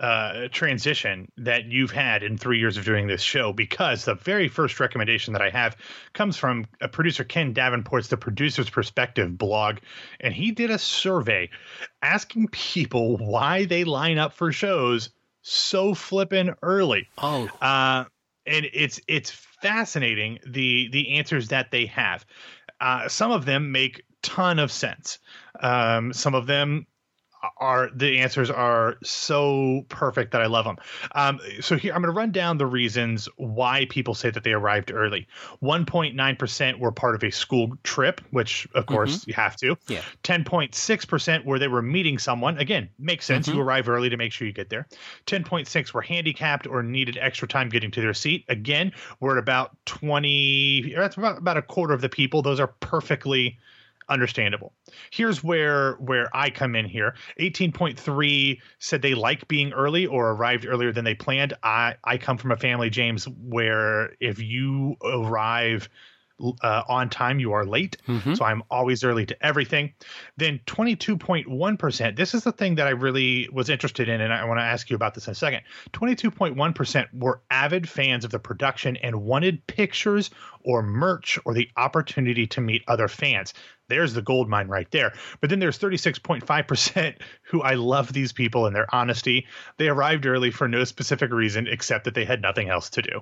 uh, 0.02 0.48
transition 0.52 1.32
that 1.38 1.66
you've 1.66 1.92
had 1.92 2.24
in 2.24 2.36
three 2.36 2.58
years 2.58 2.76
of 2.76 2.84
doing 2.84 3.06
this 3.06 3.22
show 3.22 3.54
because 3.54 4.04
the 4.04 4.16
very 4.16 4.48
first 4.48 4.80
recommendation 4.80 5.34
that 5.34 5.44
I 5.44 5.52
have 5.52 5.78
comes 6.14 6.38
from 6.38 6.66
a 6.82 6.88
producer 6.88 7.24
Ken 7.24 7.54
Davenport's 7.54 8.08
The 8.08 8.18
Producer's 8.18 8.70
Perspective 8.70 9.38
blog, 9.38 9.78
and 10.20 10.34
he 10.34 10.52
did 10.52 10.72
a 10.72 10.80
survey 10.80 11.52
asking 12.02 12.48
people 12.48 13.18
why 13.18 13.66
they 13.66 13.84
line 13.84 14.18
up 14.18 14.34
for 14.34 14.52
shows 14.52 15.12
so 15.44 15.94
flippin' 15.94 16.56
early. 16.64 17.08
oh, 17.20 17.48
Uh, 17.62 18.06
and 18.48 18.68
it's 18.74 19.00
it's 19.08 19.30
fascinating 19.30 20.40
the 20.48 20.90
the 20.92 21.18
answers 21.18 21.50
that 21.50 21.70
they 21.70 21.86
have. 21.86 22.26
Uh, 22.80 23.08
some 23.08 23.30
of 23.30 23.46
them 23.46 23.72
make 23.72 24.04
ton 24.24 24.58
of 24.58 24.72
sense. 24.72 25.20
Um, 25.60 26.12
some 26.12 26.34
of 26.34 26.48
them 26.48 26.88
are 27.58 27.90
the 27.94 28.20
answers 28.20 28.50
are 28.50 28.98
so 29.04 29.86
perfect 29.90 30.32
that 30.32 30.42
I 30.42 30.46
love 30.46 30.66
them. 30.66 30.78
Um, 31.16 31.40
so 31.60 31.78
here 31.78 31.94
I'm 31.94 32.02
going 32.02 32.14
to 32.14 32.18
run 32.18 32.32
down 32.32 32.58
the 32.58 32.66
reasons 32.66 33.28
why 33.38 33.86
people 33.90 34.14
say 34.14 34.30
that 34.30 34.44
they 34.44 34.54
arrived 34.54 34.92
early. 34.92 35.28
1.9 35.62 36.40
percent 36.40 36.80
were 36.80 36.92
part 36.92 37.16
of 37.16 37.24
a 37.24 37.32
school 37.32 37.76
trip, 37.84 38.22
which 38.32 38.68
of 38.74 38.86
course 38.86 39.26
you 39.28 39.34
have 39.34 39.56
to. 39.58 39.78
Yeah. 39.88 40.02
10.6 40.24 41.08
percent 41.08 41.46
where 41.46 41.60
they 41.60 41.68
were 41.68 41.82
meeting 41.82 42.18
someone. 42.18 42.58
Again, 42.58 42.90
makes 43.00 43.26
sense. 43.26 43.48
You 43.48 43.60
arrive 43.62 43.90
early 43.90 44.10
to 44.10 44.18
make 44.18 44.32
sure 44.32 44.48
you 44.48 44.54
get 44.54 44.70
there. 44.70 44.88
10.6 45.28 45.94
were 45.94 46.02
handicapped 46.02 46.68
or 46.68 46.84
needed 46.84 47.18
extra 47.20 47.48
time 47.48 47.70
getting 47.70 47.92
to 47.92 48.02
their 48.02 48.14
seat. 48.14 48.46
Again, 48.50 48.92
we're 49.20 49.38
at 49.38 49.40
about 49.40 49.76
20. 49.86 50.94
That's 50.96 51.18
about 51.18 51.38
about 51.38 51.58
a 51.58 51.62
quarter 51.62 51.94
of 51.94 52.02
the 52.02 52.10
people. 52.10 52.42
Those 52.42 52.60
are 52.60 52.68
perfectly 52.68 53.58
understandable. 54.12 54.74
Here's 55.10 55.44
where 55.44 55.94
where 55.94 56.30
I 56.36 56.50
come 56.50 56.76
in 56.76 56.86
here. 56.86 57.16
18.3 57.40 58.60
said 58.80 59.02
they 59.02 59.16
like 59.16 59.48
being 59.48 59.74
early 59.74 60.06
or 60.06 60.32
arrived 60.32 60.66
earlier 60.66 60.92
than 60.92 61.06
they 61.06 61.16
planned. 61.16 61.54
I 61.64 61.96
I 62.04 62.18
come 62.18 62.38
from 62.38 62.52
a 62.52 62.58
family 62.58 62.90
James 62.90 63.28
where 63.28 64.14
if 64.20 64.40
you 64.40 64.98
arrive 65.04 65.90
uh, 66.62 66.84
on 66.88 67.10
time, 67.10 67.40
you 67.40 67.54
are 67.54 67.66
late. 67.66 67.98
So 68.36 68.46
I'm 68.46 68.64
always 68.70 69.04
early 69.04 69.26
to 69.28 69.46
everything. 69.46 69.94
Then 70.38 70.60
22.1%. 70.68 72.16
This 72.16 72.34
is 72.34 72.44
the 72.44 72.52
thing 72.52 72.76
that 72.76 72.88
I 72.88 72.92
really 72.92 73.50
was 73.52 73.70
interested 73.70 74.10
in, 74.10 74.22
and 74.22 74.34
I 74.34 74.46
want 74.46 74.60
to 74.60 74.64
ask 74.64 74.90
you 74.90 74.96
about 74.96 75.14
this 75.14 75.28
in 75.28 75.32
a 75.32 75.36
second. 75.36 75.62
22.1% 75.94 77.08
were 77.14 77.42
avid 77.50 77.88
fans 77.88 78.26
of 78.26 78.32
the 78.32 78.40
production 78.40 78.98
and 78.98 79.24
wanted 79.24 79.66
pictures 79.68 80.30
or 80.64 80.84
merch 80.84 81.40
or 81.46 81.54
the 81.54 81.70
opportunity 81.78 82.48
to 82.48 82.62
meet 82.62 82.84
other 82.88 83.08
fans. 83.08 83.54
There's 83.88 84.14
the 84.14 84.22
gold 84.22 84.48
mine 84.48 84.68
right 84.70 84.90
there. 84.92 85.14
But 85.42 85.50
then 85.50 85.60
there's 85.60 85.78
36.5% 85.78 87.16
who 87.44 87.62
I 87.62 87.74
love 87.74 88.14
these 88.14 88.32
people 88.32 88.66
and 88.66 88.76
their 88.76 88.94
honesty. 88.94 89.48
They 89.78 89.90
arrived 89.90 90.26
early 90.26 90.50
for 90.52 90.68
no 90.68 90.86
specific 90.86 91.32
reason 91.32 91.68
except 91.68 92.06
that 92.06 92.14
they 92.14 92.24
had 92.26 92.42
nothing 92.42 92.70
else 92.70 92.90
to 92.92 93.02
do. 93.02 93.22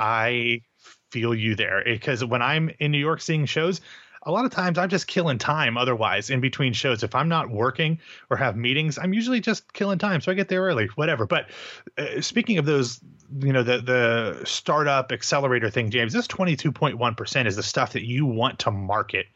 I 0.00 0.62
feel 1.10 1.34
you 1.34 1.54
there 1.54 1.82
because 1.84 2.24
when 2.24 2.42
I'm 2.42 2.70
in 2.78 2.92
New 2.92 2.98
York 2.98 3.20
seeing 3.20 3.46
shows, 3.46 3.80
a 4.24 4.32
lot 4.32 4.44
of 4.44 4.50
times 4.50 4.78
I'm 4.78 4.88
just 4.88 5.06
killing 5.06 5.38
time 5.38 5.76
otherwise 5.76 6.28
in 6.30 6.40
between 6.40 6.72
shows. 6.72 7.02
If 7.02 7.14
I'm 7.14 7.28
not 7.28 7.50
working 7.50 7.98
or 8.30 8.36
have 8.36 8.56
meetings, 8.56 8.98
I'm 8.98 9.14
usually 9.14 9.40
just 9.40 9.72
killing 9.72 9.98
time. 9.98 10.20
So 10.20 10.32
I 10.32 10.34
get 10.34 10.48
there 10.48 10.62
early, 10.62 10.86
whatever. 10.96 11.26
But 11.26 11.48
uh, 11.96 12.20
speaking 12.20 12.58
of 12.58 12.66
those, 12.66 13.00
you 13.40 13.52
know, 13.52 13.62
the 13.62 13.78
the 13.78 14.42
startup 14.44 15.12
accelerator 15.12 15.70
thing, 15.70 15.90
James, 15.90 16.12
this 16.12 16.26
22.1% 16.26 17.46
is 17.46 17.56
the 17.56 17.62
stuff 17.62 17.92
that 17.92 18.04
you 18.04 18.26
want 18.26 18.58
to 18.60 18.70
market 18.70 19.26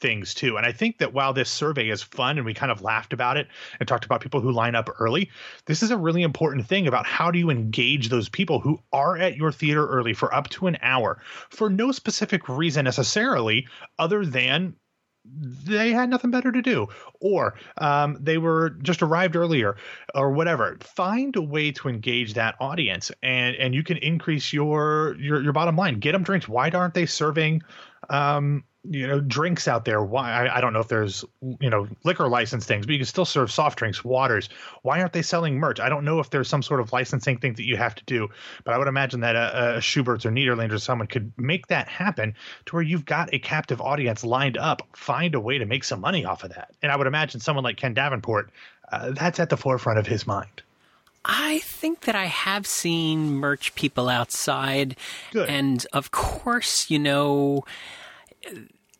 things 0.00 0.34
too. 0.34 0.56
And 0.56 0.66
I 0.66 0.72
think 0.72 0.98
that 0.98 1.12
while 1.12 1.32
this 1.32 1.50
survey 1.50 1.88
is 1.88 2.02
fun 2.02 2.38
and 2.38 2.46
we 2.46 2.54
kind 2.54 2.72
of 2.72 2.82
laughed 2.82 3.12
about 3.12 3.36
it 3.36 3.48
and 3.78 3.88
talked 3.88 4.04
about 4.04 4.20
people 4.20 4.40
who 4.40 4.52
line 4.52 4.74
up 4.74 4.88
early, 4.98 5.30
this 5.66 5.82
is 5.82 5.90
a 5.90 5.96
really 5.96 6.22
important 6.22 6.66
thing 6.66 6.86
about 6.86 7.06
how 7.06 7.30
do 7.30 7.38
you 7.38 7.50
engage 7.50 8.08
those 8.08 8.28
people 8.28 8.60
who 8.60 8.80
are 8.92 9.16
at 9.16 9.36
your 9.36 9.52
theater 9.52 9.86
early 9.86 10.14
for 10.14 10.32
up 10.34 10.48
to 10.50 10.66
an 10.66 10.78
hour 10.82 11.20
for 11.50 11.70
no 11.70 11.92
specific 11.92 12.48
reason 12.48 12.84
necessarily 12.84 13.66
other 13.98 14.24
than 14.24 14.74
they 15.30 15.90
had 15.90 16.08
nothing 16.08 16.30
better 16.30 16.50
to 16.50 16.62
do 16.62 16.86
or 17.20 17.54
um, 17.78 18.16
they 18.20 18.38
were 18.38 18.70
just 18.70 19.02
arrived 19.02 19.36
earlier 19.36 19.76
or 20.14 20.30
whatever. 20.30 20.78
Find 20.80 21.36
a 21.36 21.42
way 21.42 21.70
to 21.72 21.88
engage 21.88 22.34
that 22.34 22.54
audience 22.60 23.10
and 23.22 23.56
and 23.56 23.74
you 23.74 23.82
can 23.82 23.98
increase 23.98 24.52
your 24.52 25.16
your, 25.18 25.42
your 25.42 25.52
bottom 25.52 25.76
line. 25.76 25.98
Get 25.98 26.12
them 26.12 26.22
drinks. 26.22 26.48
Why 26.48 26.70
aren't 26.70 26.94
they 26.94 27.04
serving 27.04 27.62
um, 28.08 28.64
you 28.84 29.06
know 29.06 29.20
drinks 29.20 29.66
out 29.66 29.84
there 29.84 30.02
why 30.02 30.30
I, 30.30 30.58
I 30.58 30.60
don't 30.60 30.72
know 30.72 30.80
if 30.80 30.88
there's 30.88 31.24
you 31.60 31.68
know 31.68 31.88
liquor 32.04 32.28
license 32.28 32.64
things 32.64 32.86
but 32.86 32.92
you 32.92 32.98
can 32.98 33.06
still 33.06 33.24
serve 33.24 33.50
soft 33.50 33.78
drinks 33.78 34.04
waters 34.04 34.48
why 34.82 35.00
aren't 35.00 35.12
they 35.12 35.22
selling 35.22 35.58
merch 35.58 35.80
i 35.80 35.88
don't 35.88 36.04
know 36.04 36.20
if 36.20 36.30
there's 36.30 36.48
some 36.48 36.62
sort 36.62 36.80
of 36.80 36.92
licensing 36.92 37.38
thing 37.38 37.54
that 37.54 37.64
you 37.64 37.76
have 37.76 37.94
to 37.94 38.04
do 38.04 38.28
but 38.64 38.74
i 38.74 38.78
would 38.78 38.86
imagine 38.86 39.20
that 39.20 39.34
a, 39.34 39.76
a 39.76 39.80
shubert's 39.80 40.24
or 40.24 40.30
nederlander 40.30 40.72
or 40.72 40.78
someone 40.78 41.08
could 41.08 41.32
make 41.36 41.66
that 41.66 41.88
happen 41.88 42.34
to 42.66 42.76
where 42.76 42.82
you've 42.82 43.04
got 43.04 43.32
a 43.34 43.38
captive 43.38 43.80
audience 43.80 44.22
lined 44.22 44.56
up 44.56 44.82
find 44.94 45.34
a 45.34 45.40
way 45.40 45.58
to 45.58 45.66
make 45.66 45.82
some 45.82 46.00
money 46.00 46.24
off 46.24 46.44
of 46.44 46.50
that 46.50 46.70
and 46.82 46.92
i 46.92 46.96
would 46.96 47.06
imagine 47.08 47.40
someone 47.40 47.64
like 47.64 47.76
ken 47.76 47.94
davenport 47.94 48.50
uh, 48.92 49.10
that's 49.10 49.40
at 49.40 49.50
the 49.50 49.56
forefront 49.56 49.98
of 49.98 50.06
his 50.06 50.26
mind 50.26 50.62
I 51.30 51.58
think 51.58 52.02
that 52.02 52.14
I 52.14 52.24
have 52.24 52.66
seen 52.66 53.34
merch 53.34 53.74
people 53.74 54.08
outside. 54.08 54.96
Good. 55.32 55.50
And 55.50 55.84
of 55.92 56.10
course, 56.10 56.88
you 56.88 56.98
know, 56.98 57.64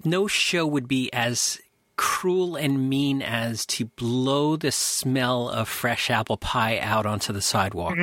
no 0.04 0.26
show 0.26 0.66
would 0.66 0.88
be 0.88 1.12
as 1.12 1.60
cruel 1.96 2.54
and 2.54 2.88
mean 2.88 3.20
as 3.20 3.66
to 3.66 3.84
blow 3.84 4.56
the 4.56 4.70
smell 4.70 5.48
of 5.48 5.68
fresh 5.68 6.10
apple 6.10 6.36
pie 6.36 6.78
out 6.78 7.04
onto 7.04 7.32
the 7.32 7.42
sidewalk. 7.42 7.98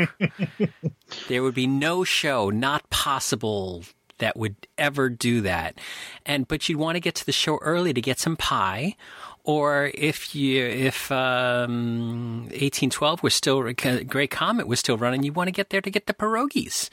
there 1.30 1.42
would 1.42 1.56
be 1.56 1.65
no 1.65 2.04
show, 2.04 2.50
not 2.50 2.88
possible, 2.89 3.86
that 4.19 4.38
would 4.38 4.55
ever 4.77 5.10
do 5.10 5.41
that. 5.41 5.79
And 6.25 6.48
but 6.48 6.67
you'd 6.69 6.77
want 6.77 6.95
to 6.95 7.00
get 7.00 7.15
to 7.15 7.25
the 7.25 7.31
show 7.31 7.57
early 7.62 7.93
to 7.93 8.01
get 8.01 8.19
some 8.19 8.36
pie. 8.38 8.95
Or 9.43 9.91
if 9.93 10.34
you 10.34 10.65
if 10.65 11.12
um, 11.12 12.50
eighteen 12.51 12.89
twelve 12.89 13.22
was 13.22 13.36
still 13.36 13.62
Great 13.74 14.31
Comet 14.31 14.67
was 14.67 14.79
still 14.79 14.98
running, 14.98 15.22
you 15.22 15.31
want 15.34 15.48
to 15.50 15.51
get 15.51 15.69
there 15.69 15.81
to 15.81 15.91
get 15.91 16.07
the 16.07 16.15
pierogies. 16.15 16.89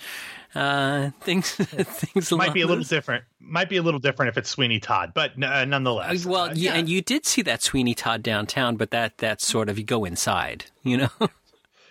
Uh, 0.54 1.12
things 1.22 1.50
things 1.54 2.30
might 2.30 2.52
be 2.52 2.60
a 2.60 2.66
little 2.66 2.76
those- 2.82 2.90
different 2.90 3.24
might 3.40 3.70
be 3.70 3.78
a 3.78 3.82
little 3.82 3.98
different 3.98 4.28
if 4.28 4.36
it's 4.36 4.50
sweeney 4.50 4.78
todd 4.78 5.12
but 5.14 5.32
uh, 5.42 5.64
nonetheless 5.64 6.26
Well, 6.26 6.42
uh, 6.50 6.52
yeah, 6.54 6.74
and 6.74 6.90
you 6.90 7.00
did 7.00 7.24
see 7.24 7.40
that 7.42 7.62
Sweeney 7.62 7.94
Todd 7.94 8.22
downtown, 8.22 8.76
but 8.76 8.90
that 8.90 9.16
that's 9.16 9.46
sort 9.46 9.70
of 9.70 9.78
you 9.78 9.84
go 9.84 10.04
inside, 10.04 10.66
you 10.82 10.98
know. 10.98 11.08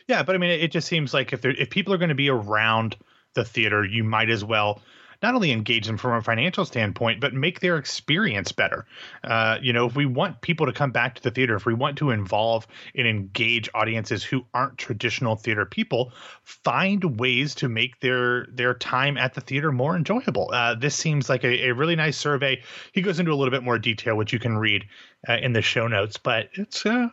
Yeah, 0.07 0.23
but 0.23 0.35
I 0.35 0.39
mean, 0.39 0.49
it 0.49 0.71
just 0.71 0.87
seems 0.89 1.13
like 1.13 1.31
if 1.31 1.41
there, 1.41 1.51
if 1.51 1.69
people 1.69 1.93
are 1.93 1.97
going 1.97 2.09
to 2.09 2.15
be 2.15 2.29
around 2.29 2.97
the 3.33 3.45
theater, 3.45 3.85
you 3.85 4.03
might 4.03 4.29
as 4.29 4.43
well 4.43 4.81
not 5.21 5.35
only 5.35 5.51
engage 5.51 5.87
them 5.87 5.97
from 5.97 6.13
a 6.13 6.21
financial 6.21 6.65
standpoint, 6.65 7.19
but 7.19 7.33
make 7.33 7.59
their 7.59 7.77
experience 7.77 8.51
better. 8.51 8.85
Uh, 9.23 9.57
you 9.61 9.73
know, 9.73 9.85
if 9.85 9.95
we 9.95 10.05
want 10.05 10.41
people 10.41 10.65
to 10.65 10.73
come 10.73 10.91
back 10.91 11.15
to 11.15 11.23
the 11.23 11.31
theater, 11.31 11.55
if 11.55 11.65
we 11.65 11.73
want 11.73 11.97
to 11.97 12.11
involve 12.11 12.67
and 12.95 13.07
engage 13.07 13.69
audiences 13.73 14.23
who 14.23 14.45
aren't 14.53 14.77
traditional 14.77 15.35
theater 15.35 15.65
people, 15.65 16.11
find 16.43 17.19
ways 17.19 17.55
to 17.55 17.69
make 17.69 17.99
their 17.99 18.45
their 18.47 18.73
time 18.73 19.17
at 19.17 19.33
the 19.33 19.41
theater 19.41 19.71
more 19.71 19.95
enjoyable. 19.95 20.49
Uh, 20.51 20.75
this 20.75 20.95
seems 20.95 21.29
like 21.29 21.43
a, 21.43 21.69
a 21.69 21.73
really 21.73 21.95
nice 21.95 22.17
survey. 22.17 22.61
He 22.91 23.01
goes 23.01 23.19
into 23.19 23.31
a 23.31 23.35
little 23.35 23.51
bit 23.51 23.63
more 23.63 23.79
detail, 23.79 24.15
which 24.15 24.33
you 24.33 24.39
can 24.39 24.57
read 24.57 24.85
uh, 25.27 25.37
in 25.41 25.53
the 25.53 25.61
show 25.61 25.87
notes, 25.87 26.17
but 26.17 26.49
it's. 26.53 26.85
Uh, 26.85 27.09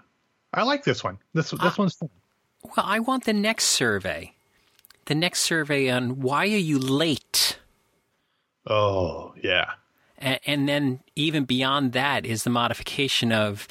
I 0.52 0.62
like 0.62 0.84
this 0.84 1.04
one. 1.04 1.18
This 1.34 1.50
this 1.50 1.76
one's 1.76 1.94
fun. 1.94 2.08
Well, 2.62 2.86
I 2.86 3.00
want 3.00 3.24
the 3.24 3.32
next 3.32 3.66
survey. 3.66 4.34
The 5.04 5.14
next 5.14 5.40
survey 5.40 5.88
on 5.90 6.20
why 6.20 6.44
are 6.44 6.56
you 6.56 6.78
late? 6.78 7.47
Oh 8.68 9.34
yeah. 9.42 9.72
And, 10.18 10.40
and 10.46 10.68
then 10.68 11.00
even 11.16 11.44
beyond 11.44 11.92
that 11.92 12.26
is 12.26 12.44
the 12.44 12.50
modification 12.50 13.32
of, 13.32 13.66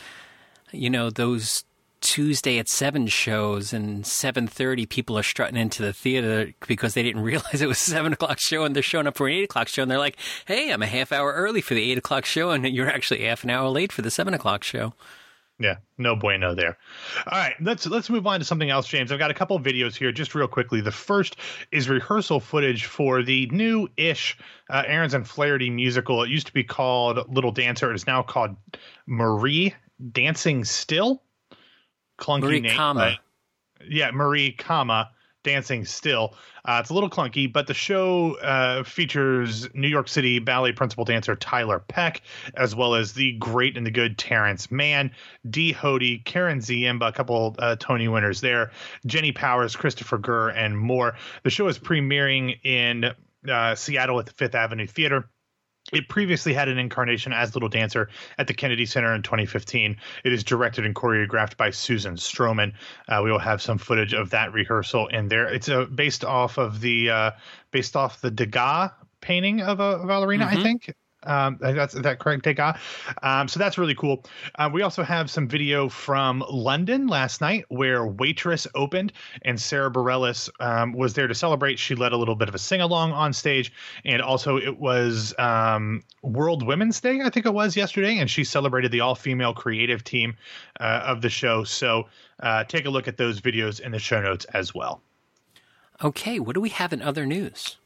you 0.72 0.90
know, 0.90 1.10
those 1.10 1.66
Tuesday 2.00 2.58
at 2.60 2.70
seven 2.70 3.08
shows 3.08 3.74
and 3.74 4.06
seven 4.06 4.48
thirty 4.48 4.86
people 4.86 5.18
are 5.18 5.24
strutting 5.24 5.58
into 5.58 5.82
the 5.82 5.94
theater 5.94 6.54
because 6.68 6.94
they 6.94 7.04
didn't 7.04 7.22
realize 7.24 7.62
it 7.62 7.68
was 7.68 7.80
seven 7.80 8.14
o'clock 8.14 8.40
show 8.40 8.64
and 8.64 8.76
they're 8.76 8.84
showing 8.84 9.08
up 9.08 9.18
for 9.18 9.28
an 9.28 9.34
eight 9.34 9.44
o'clock 9.44 9.68
show 9.68 9.82
and 9.82 9.92
they're 9.92 9.98
like, 9.98 10.18
"Hey, 10.46 10.72
I'm 10.72 10.82
a 10.82 10.88
half 10.88 11.12
hour 11.12 11.34
early 11.34 11.62
for 11.62 11.74
the 11.74 11.92
eight 11.92 11.98
o'clock 11.98 12.26
show 12.26 12.52
and 12.52 12.66
you're 12.68 12.90
actually 12.90 13.24
half 13.24 13.44
an 13.44 13.50
hour 13.50 13.70
late 13.70 13.92
for 13.92 14.02
the 14.02 14.12
seven 14.12 14.34
o'clock 14.34 14.64
show." 14.64 14.94
Yeah, 15.60 15.78
no 15.98 16.16
bueno 16.16 16.54
there. 16.54 16.78
All 17.26 17.38
right, 17.40 17.56
let's 17.60 17.88
let's 17.88 18.12
move 18.12 18.28
on 18.28 18.40
to 18.40 18.46
something 18.46 18.70
else, 18.70 18.88
James. 18.88 19.12
I've 19.12 19.18
got 19.18 19.32
a 19.32 19.34
couple 19.34 19.56
of 19.56 19.64
videos 19.64 19.96
here, 19.96 20.12
just 20.12 20.36
real 20.36 20.48
quickly. 20.48 20.82
The 20.82 20.92
first 20.92 21.38
is 21.72 21.90
rehearsal 21.90 22.40
footage 22.40 22.86
for 22.86 23.24
the 23.24 23.48
new-ish 23.48 24.38
uh, 24.70 24.84
Ahrens 24.86 25.16
and 25.16 25.28
Flaherty 25.28 25.72
musical. 25.72 26.22
It 26.22 26.30
used 26.30 26.46
to 26.48 26.54
be 26.54 26.64
called 26.64 27.34
Little 27.34 27.52
Dancer. 27.52 27.90
It 27.92 27.96
is 27.96 28.06
now 28.06 28.22
called 28.22 28.56
Marie 29.08 29.74
Dancing 30.12 30.64
Still. 30.64 31.24
clunky 32.20 32.42
Marie 32.42 32.60
name. 32.60 32.76
Kama. 32.76 33.18
but- 33.80 33.88
yeah, 33.90 34.12
Marie 34.12 34.52
Kama 34.52 35.10
dancing 35.48 35.86
still. 35.86 36.36
Uh, 36.66 36.80
it's 36.82 36.90
a 36.90 36.94
little 36.94 37.10
clunky, 37.10 37.52
but 37.52 37.66
the 37.66 37.74
show 37.74 38.36
uh, 38.40 38.84
features 38.84 39.74
New 39.74 39.88
York 39.88 40.10
City 40.10 40.40
ballet 40.40 40.74
principal 40.74 41.06
dancer 41.06 41.36
Tiler 41.36 41.80
Peck, 41.80 42.22
as 42.56 42.76
well 42.76 42.94
as 42.94 43.14
the 43.14 43.32
great 43.34 43.78
and 43.78 43.86
the 43.86 43.92
good 43.92 44.18
Terrence 44.18 44.70
Mann, 44.70 45.12
Dee 45.50 45.74
Hoty, 45.74 46.24
Karen 46.26 46.60
Ziemba, 46.60 47.08
a 47.08 47.12
couple 47.14 47.56
uh, 47.60 47.78
Tony 47.80 48.08
winners 48.08 48.42
there, 48.42 48.72
Jenny 49.06 49.32
Powers, 49.32 49.76
Christopher 49.76 50.18
Gurr, 50.18 50.50
and 50.50 50.78
more. 50.78 51.16
The 51.44 51.50
show 51.50 51.68
is 51.68 51.80
premiering 51.80 52.60
in 52.66 53.14
uh, 53.50 53.76
Seattle 53.76 54.20
at 54.20 54.26
the 54.26 54.34
Fifth 54.34 54.56
Avenue 54.56 54.88
Theater. 54.88 55.30
It 55.94 56.10
previously 56.10 56.54
had 56.54 56.68
an 56.68 56.78
incarnation 56.78 57.32
as 57.32 57.56
Little 57.56 57.70
Dancer 57.70 58.10
at 58.38 58.48
the 58.48 58.54
Kennedy 58.54 58.86
Center 58.86 59.14
in 59.14 59.24
2015. 59.24 59.98
It 60.24 60.34
is 60.34 60.44
directed 60.44 60.86
and 60.86 60.94
choreographed 60.94 61.56
by 61.56 61.70
Susan 61.70 62.16
Stroman. 62.16 62.74
Uh, 63.08 63.22
we 63.24 63.32
will 63.32 63.40
have 63.40 63.62
some 63.62 63.78
footage 63.78 64.14
of 64.14 64.30
that 64.32 64.52
rehearsal 64.52 65.08
in 65.08 65.30
there. 65.30 65.48
It's 65.48 65.70
uh, 65.70 65.86
based 65.86 66.26
off 66.26 66.58
of 66.58 66.82
the 66.82 67.10
uh, 67.10 67.32
based 67.72 67.96
off 67.96 68.22
the 68.22 68.32
Degas 68.32 68.92
painting 69.22 69.62
of 69.62 69.80
a 69.80 70.06
ballerina, 70.06 70.46
I 70.46 70.62
think. 70.62 70.94
Um, 71.24 71.58
that's 71.60 71.94
that 71.94 72.20
correct, 72.20 72.44
Degas? 72.44 72.78
Um, 73.24 73.48
so 73.48 73.60
that's 73.60 73.78
really 73.78 73.96
cool. 73.96 74.24
Uh, 74.56 74.70
we 74.72 74.82
also 74.82 75.04
have 75.04 75.30
some 75.30 75.48
video 75.48 75.90
from 75.90 76.44
London 76.50 77.08
last 77.08 77.42
night 77.42 77.66
where 77.70 78.06
Waitress 78.06 78.68
opened 78.76 79.14
and 79.42 79.60
Sara 79.60 79.92
Bareilles 79.92 80.50
um, 80.60 80.94
was 80.94 81.16
there 81.16 81.28
to 81.28 81.36
celebrate. 81.36 81.80
She 81.80 81.96
led 81.96 82.12
a 82.12 82.18
little 82.18 82.36
bit 82.36 82.50
of 82.50 82.56
a 82.56 82.60
sing 82.60 82.82
along 82.82 83.12
on 83.14 83.34
stage, 83.34 83.74
and 84.06 84.22
also 84.22 84.58
it 84.58 84.78
was 84.80 85.34
um, 85.40 86.04
World 86.22 86.66
Women's 86.66 87.02
Day, 87.02 87.22
I 87.22 87.30
think 87.30 87.46
it 87.46 87.54
was 87.54 87.76
yesterday, 87.76 88.20
and 88.20 88.30
she 88.30 88.44
celebrated 88.44 88.92
the 88.92 89.02
all 89.02 89.16
female 89.16 89.54
creative 89.54 90.04
team 90.04 90.36
uh, 90.80 91.02
of 91.04 91.22
the 91.22 91.30
show. 91.30 91.64
So 91.64 92.08
uh, 92.42 92.64
take 92.66 92.86
a 92.86 92.90
look 92.90 93.08
at 93.08 93.18
those 93.18 93.42
videos 93.42 93.80
in 93.80 93.92
the 93.92 94.00
show 94.00 94.22
notes 94.22 94.46
as 94.54 94.76
well. 94.76 95.02
Okay, 96.04 96.40
what 96.40 96.54
do 96.54 96.62
we 96.62 96.70
have 96.70 96.94
in 96.94 97.02
other 97.02 97.26
news? 97.26 97.78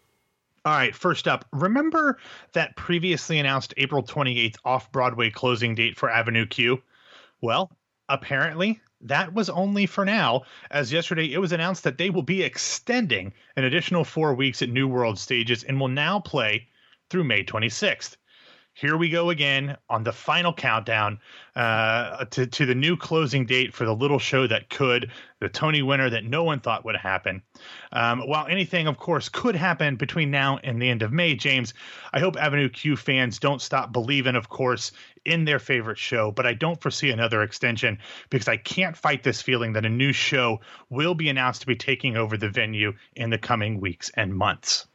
All 0.63 0.73
right, 0.73 0.95
first 0.95 1.27
up, 1.27 1.45
remember 1.51 2.19
that 2.53 2.75
previously 2.75 3.39
announced 3.39 3.73
April 3.77 4.03
28th 4.03 4.57
off 4.63 4.91
Broadway 4.91 5.31
closing 5.31 5.73
date 5.73 5.97
for 5.97 6.07
Avenue 6.07 6.45
Q? 6.45 6.83
Well, 7.41 7.75
apparently 8.09 8.79
that 9.01 9.33
was 9.33 9.49
only 9.49 9.87
for 9.87 10.05
now, 10.05 10.43
as 10.69 10.93
yesterday 10.93 11.33
it 11.33 11.39
was 11.39 11.51
announced 11.51 11.83
that 11.85 11.97
they 11.97 12.11
will 12.11 12.21
be 12.21 12.43
extending 12.43 13.33
an 13.55 13.63
additional 13.63 14.03
four 14.03 14.35
weeks 14.35 14.61
at 14.61 14.69
New 14.69 14.87
World 14.87 15.17
stages 15.17 15.63
and 15.63 15.79
will 15.79 15.87
now 15.87 16.19
play 16.19 16.67
through 17.09 17.23
May 17.23 17.43
26th. 17.43 18.15
Here 18.81 18.97
we 18.97 19.09
go 19.09 19.29
again 19.29 19.77
on 19.91 20.03
the 20.03 20.11
final 20.11 20.51
countdown 20.51 21.19
uh, 21.55 22.25
to, 22.25 22.47
to 22.47 22.65
the 22.65 22.73
new 22.73 22.97
closing 22.97 23.45
date 23.45 23.75
for 23.75 23.85
the 23.85 23.93
little 23.93 24.17
show 24.17 24.47
that 24.47 24.71
could, 24.71 25.11
the 25.39 25.49
Tony 25.49 25.83
winner 25.83 26.09
that 26.09 26.23
no 26.23 26.43
one 26.43 26.61
thought 26.61 26.83
would 26.83 26.95
happen. 26.95 27.43
Um, 27.91 28.27
while 28.27 28.47
anything, 28.47 28.87
of 28.87 28.97
course, 28.97 29.29
could 29.29 29.55
happen 29.55 29.97
between 29.97 30.31
now 30.31 30.57
and 30.63 30.81
the 30.81 30.89
end 30.89 31.03
of 31.03 31.13
May, 31.13 31.35
James, 31.35 31.75
I 32.11 32.21
hope 32.21 32.35
Avenue 32.37 32.69
Q 32.69 32.97
fans 32.97 33.37
don't 33.37 33.61
stop 33.61 33.91
believing, 33.91 34.35
of 34.35 34.49
course, 34.49 34.93
in 35.25 35.45
their 35.45 35.59
favorite 35.59 35.99
show, 35.99 36.31
but 36.31 36.47
I 36.47 36.55
don't 36.55 36.81
foresee 36.81 37.11
another 37.11 37.43
extension 37.43 37.99
because 38.31 38.47
I 38.47 38.57
can't 38.57 38.97
fight 38.97 39.21
this 39.21 39.43
feeling 39.43 39.73
that 39.73 39.85
a 39.85 39.89
new 39.89 40.11
show 40.11 40.59
will 40.89 41.13
be 41.13 41.29
announced 41.29 41.61
to 41.61 41.67
be 41.67 41.75
taking 41.75 42.17
over 42.17 42.35
the 42.35 42.49
venue 42.49 42.93
in 43.15 43.29
the 43.29 43.37
coming 43.37 43.79
weeks 43.79 44.09
and 44.17 44.33
months. 44.33 44.87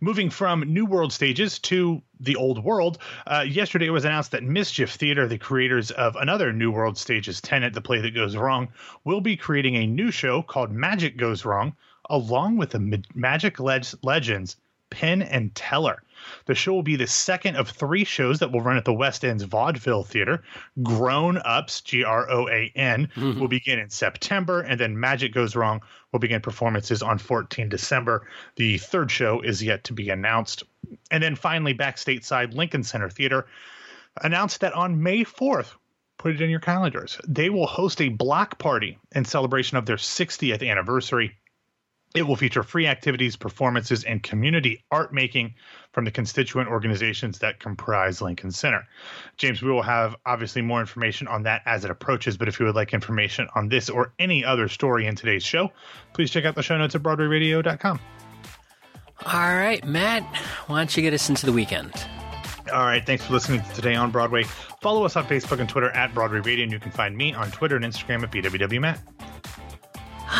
Moving 0.00 0.30
from 0.30 0.60
New 0.72 0.84
World 0.84 1.12
stages 1.12 1.58
to 1.60 2.02
the 2.20 2.36
Old 2.36 2.62
World, 2.62 2.98
uh, 3.26 3.44
yesterday 3.48 3.86
it 3.86 3.90
was 3.90 4.04
announced 4.04 4.32
that 4.32 4.42
Mischief 4.42 4.90
Theater, 4.90 5.26
the 5.26 5.38
creators 5.38 5.90
of 5.90 6.16
another 6.16 6.52
New 6.52 6.70
World 6.70 6.98
stages 6.98 7.40
tenant, 7.40 7.74
The 7.74 7.80
Play 7.80 8.00
That 8.00 8.14
Goes 8.14 8.36
Wrong, 8.36 8.68
will 9.04 9.20
be 9.20 9.36
creating 9.36 9.76
a 9.76 9.86
new 9.86 10.10
show 10.10 10.42
called 10.42 10.70
Magic 10.70 11.16
Goes 11.16 11.44
Wrong, 11.44 11.74
along 12.10 12.56
with 12.56 12.70
the 12.70 12.80
Ma- 12.80 12.96
Magic 13.14 13.58
Leg- 13.58 13.86
Legends 14.02 14.56
Penn 14.94 15.22
and 15.22 15.52
Teller. 15.54 16.02
The 16.46 16.54
show 16.54 16.72
will 16.72 16.84
be 16.84 16.94
the 16.96 17.06
second 17.06 17.56
of 17.56 17.68
three 17.68 18.04
shows 18.04 18.38
that 18.38 18.52
will 18.52 18.60
run 18.60 18.76
at 18.76 18.84
the 18.84 18.94
West 18.94 19.24
End's 19.24 19.42
Vaudeville 19.42 20.04
Theater. 20.04 20.42
Groan 20.82 21.38
Ups, 21.44 21.80
G 21.80 22.04
R 22.04 22.30
O 22.30 22.48
A 22.48 22.72
N, 22.76 23.08
mm-hmm. 23.16 23.40
will 23.40 23.48
begin 23.48 23.80
in 23.80 23.90
September, 23.90 24.60
and 24.60 24.78
then 24.78 24.98
Magic 24.98 25.34
Goes 25.34 25.56
Wrong 25.56 25.82
will 26.12 26.20
begin 26.20 26.40
performances 26.40 27.02
on 27.02 27.18
14 27.18 27.68
December. 27.68 28.26
The 28.56 28.78
third 28.78 29.10
show 29.10 29.40
is 29.40 29.62
yet 29.62 29.82
to 29.84 29.92
be 29.92 30.10
announced. 30.10 30.62
And 31.10 31.22
then 31.22 31.34
finally, 31.34 31.72
back 31.72 31.96
stateside, 31.96 32.54
Lincoln 32.54 32.84
Center 32.84 33.10
Theater 33.10 33.46
announced 34.22 34.60
that 34.60 34.74
on 34.74 35.02
May 35.02 35.24
4th, 35.24 35.74
put 36.18 36.34
it 36.34 36.40
in 36.40 36.50
your 36.50 36.60
calendars, 36.60 37.18
they 37.26 37.50
will 37.50 37.66
host 37.66 38.00
a 38.00 38.08
block 38.08 38.58
party 38.58 38.98
in 39.12 39.24
celebration 39.24 39.76
of 39.76 39.86
their 39.86 39.96
60th 39.96 40.66
anniversary. 40.66 41.36
It 42.14 42.22
will 42.22 42.36
feature 42.36 42.62
free 42.62 42.86
activities, 42.86 43.34
performances, 43.34 44.04
and 44.04 44.22
community 44.22 44.84
art 44.92 45.12
making 45.12 45.54
from 45.92 46.04
the 46.04 46.12
constituent 46.12 46.68
organizations 46.68 47.40
that 47.40 47.58
comprise 47.58 48.22
Lincoln 48.22 48.52
Center. 48.52 48.86
James, 49.36 49.62
we 49.62 49.72
will 49.72 49.82
have 49.82 50.14
obviously 50.24 50.62
more 50.62 50.78
information 50.80 51.26
on 51.26 51.42
that 51.42 51.62
as 51.66 51.84
it 51.84 51.90
approaches, 51.90 52.36
but 52.36 52.46
if 52.46 52.60
you 52.60 52.66
would 52.66 52.76
like 52.76 52.94
information 52.94 53.48
on 53.56 53.68
this 53.68 53.90
or 53.90 54.12
any 54.20 54.44
other 54.44 54.68
story 54.68 55.06
in 55.06 55.16
today's 55.16 55.42
show, 55.42 55.72
please 56.12 56.30
check 56.30 56.44
out 56.44 56.54
the 56.54 56.62
show 56.62 56.78
notes 56.78 56.94
at 56.94 57.02
BroadwayRadio.com. 57.02 57.98
All 59.26 59.56
right, 59.56 59.84
Matt, 59.84 60.22
why 60.68 60.78
don't 60.78 60.96
you 60.96 61.02
get 61.02 61.14
us 61.14 61.28
into 61.28 61.46
the 61.46 61.52
weekend? 61.52 61.92
All 62.72 62.84
right, 62.84 63.04
thanks 63.04 63.24
for 63.24 63.32
listening 63.32 63.60
to 63.60 63.74
Today 63.74 63.96
on 63.96 64.12
Broadway. 64.12 64.44
Follow 64.80 65.04
us 65.04 65.16
on 65.16 65.24
Facebook 65.24 65.58
and 65.58 65.68
Twitter 65.68 65.90
at 65.90 66.14
Broadway 66.14 66.38
Radio, 66.38 66.62
and 66.62 66.72
you 66.72 66.78
can 66.78 66.92
find 66.92 67.16
me 67.16 67.34
on 67.34 67.50
Twitter 67.50 67.74
and 67.74 67.84
Instagram 67.84 68.22
at 68.22 68.30
BWWMatt. 68.30 69.00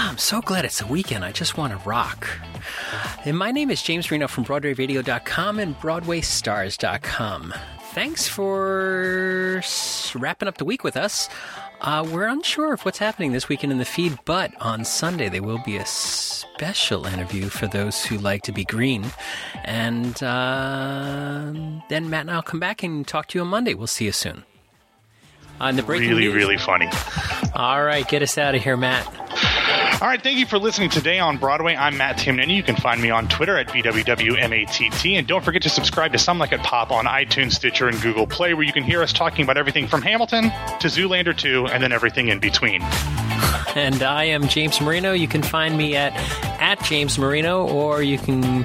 I'm 0.06 0.18
so 0.18 0.40
glad 0.42 0.64
it's 0.66 0.78
the 0.80 0.86
weekend. 0.86 1.24
I 1.24 1.32
just 1.32 1.56
want 1.56 1.72
to 1.72 1.88
rock. 1.88 2.28
And 3.24 3.38
my 3.38 3.50
name 3.50 3.70
is 3.70 3.82
James 3.82 4.10
Reno 4.10 4.28
from 4.28 4.44
BroadwayRadio.com 4.44 5.58
and 5.58 5.78
BroadwayStars.com. 5.80 7.54
Thanks 7.94 8.28
for 8.28 9.62
wrapping 10.14 10.46
up 10.48 10.58
the 10.58 10.64
week 10.64 10.84
with 10.84 10.96
us. 10.96 11.28
Uh, 11.80 12.06
we're 12.10 12.26
unsure 12.26 12.74
of 12.74 12.82
what's 12.84 12.98
happening 12.98 13.32
this 13.32 13.48
weekend 13.48 13.72
in 13.72 13.78
the 13.78 13.84
feed, 13.84 14.18
but 14.24 14.52
on 14.60 14.84
Sunday 14.84 15.28
there 15.28 15.42
will 15.42 15.62
be 15.64 15.76
a 15.76 15.86
special 15.86 17.06
interview 17.06 17.48
for 17.48 17.66
those 17.66 18.04
who 18.04 18.18
like 18.18 18.42
to 18.42 18.52
be 18.52 18.64
green. 18.64 19.04
And 19.64 20.22
uh, 20.22 21.52
then 21.88 22.10
Matt 22.10 22.22
and 22.22 22.30
I'll 22.30 22.42
come 22.42 22.60
back 22.60 22.82
and 22.82 23.06
talk 23.06 23.28
to 23.28 23.38
you 23.38 23.42
on 23.42 23.48
Monday. 23.48 23.74
We'll 23.74 23.86
see 23.86 24.04
you 24.04 24.12
soon. 24.12 24.44
On 25.60 25.76
the 25.76 25.82
breaking 25.82 26.10
Really, 26.10 26.22
news. 26.24 26.34
really 26.34 26.58
funny. 26.58 26.88
All 27.54 27.82
right, 27.82 28.06
get 28.08 28.22
us 28.22 28.36
out 28.36 28.54
of 28.54 28.62
here, 28.62 28.76
Matt. 28.76 29.06
All 30.04 30.10
right, 30.10 30.22
thank 30.22 30.38
you 30.38 30.44
for 30.44 30.58
listening 30.58 30.90
today 30.90 31.18
on 31.18 31.38
Broadway. 31.38 31.74
I'm 31.74 31.96
Matt 31.96 32.18
Tamanini. 32.18 32.54
You 32.54 32.62
can 32.62 32.76
find 32.76 33.00
me 33.00 33.08
on 33.08 33.26
Twitter 33.26 33.56
at 33.56 33.68
BWWMATT. 33.68 35.16
And 35.16 35.26
don't 35.26 35.42
forget 35.42 35.62
to 35.62 35.70
subscribe 35.70 36.12
to 36.12 36.18
Some 36.18 36.38
Like 36.38 36.52
It 36.52 36.60
Pop 36.60 36.90
on 36.90 37.06
iTunes, 37.06 37.52
Stitcher, 37.52 37.88
and 37.88 37.98
Google 38.02 38.26
Play, 38.26 38.52
where 38.52 38.64
you 38.64 38.72
can 38.74 38.82
hear 38.82 39.00
us 39.00 39.14
talking 39.14 39.44
about 39.44 39.56
everything 39.56 39.88
from 39.88 40.02
Hamilton 40.02 40.50
to 40.80 40.88
Zoolander 40.88 41.34
2 41.34 41.68
and 41.68 41.82
then 41.82 41.90
everything 41.90 42.28
in 42.28 42.38
between. 42.38 42.82
And 43.76 44.04
I 44.04 44.24
am 44.24 44.46
James 44.46 44.80
Marino. 44.80 45.14
You 45.14 45.26
can 45.26 45.42
find 45.42 45.76
me 45.76 45.96
at 45.96 46.12
at 46.62 46.80
James 46.84 47.18
Marino, 47.18 47.66
or 47.66 48.04
you 48.04 48.18
can 48.18 48.64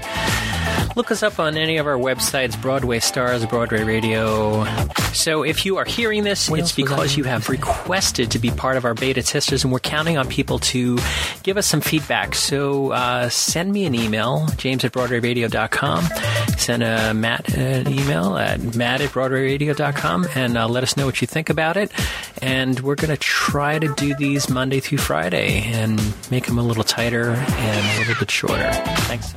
look 0.95 1.12
us 1.12 1.23
up 1.23 1.39
on 1.39 1.58
any 1.58 1.78
of 1.78 1.88
our 1.88 1.97
websites, 1.97 2.60
Broadway 2.62 2.99
Stars, 2.99 3.45
Broadway 3.45 3.84
Radio. 3.84 4.65
So 5.13 5.43
if 5.43 5.65
you 5.65 5.78
are 5.78 5.86
hearing 5.86 6.23
this, 6.23 6.49
it's 6.49 6.71
because 6.71 7.17
you 7.17 7.23
have 7.23 7.49
requested 7.49 8.32
to 8.32 8.39
be 8.39 8.52
part 8.52 8.78
of 8.78 8.86
our 8.86 8.93
beta 8.93 9.23
testers, 9.23 9.63
and 9.63 9.73
we're 9.73 9.80
counting 9.80 10.17
on 10.17 10.28
people 10.28 10.60
to 10.60 10.97
give 11.43 11.58
us 11.58 11.67
some 11.67 11.82
feedback. 11.82 12.36
So 12.36 12.91
uh, 12.91 13.30
send 13.30 13.71
me 13.71 13.86
an 13.86 13.95
email, 13.95 14.47
james 14.58 14.84
at 14.84 14.91
broadwayradio.com. 14.91 16.04
Send 16.58 16.84
a 16.84 17.13
Matt 17.13 17.54
an 17.56 17.88
email 17.88 18.38
at 18.38 18.75
matt 18.75 19.02
at 19.02 19.10
broadwayradio.com 19.10 20.28
and 20.36 20.58
uh, 20.58 20.67
let 20.67 20.84
us 20.84 20.97
know 20.97 21.06
what 21.06 21.21
you 21.21 21.28
think 21.28 21.49
about 21.49 21.78
it. 21.78 21.91
And 22.41 22.80
we're 22.82 22.95
going 22.95 23.10
to 23.10 23.17
try 23.17 23.80
to 23.80 23.93
do 23.95 24.15
these 24.15 24.49
Monday 24.49 24.80
through 24.80 24.99
Friday 24.99 25.63
and 25.65 25.99
make 26.30 26.45
them 26.45 26.58
a 26.58 26.63
little 26.63 26.84
tighter 26.84 27.30
and 27.32 27.95
a 27.95 27.99
little 27.99 28.15
bit 28.19 28.32
shorter. 28.32 28.71
Thanks. 28.71 29.34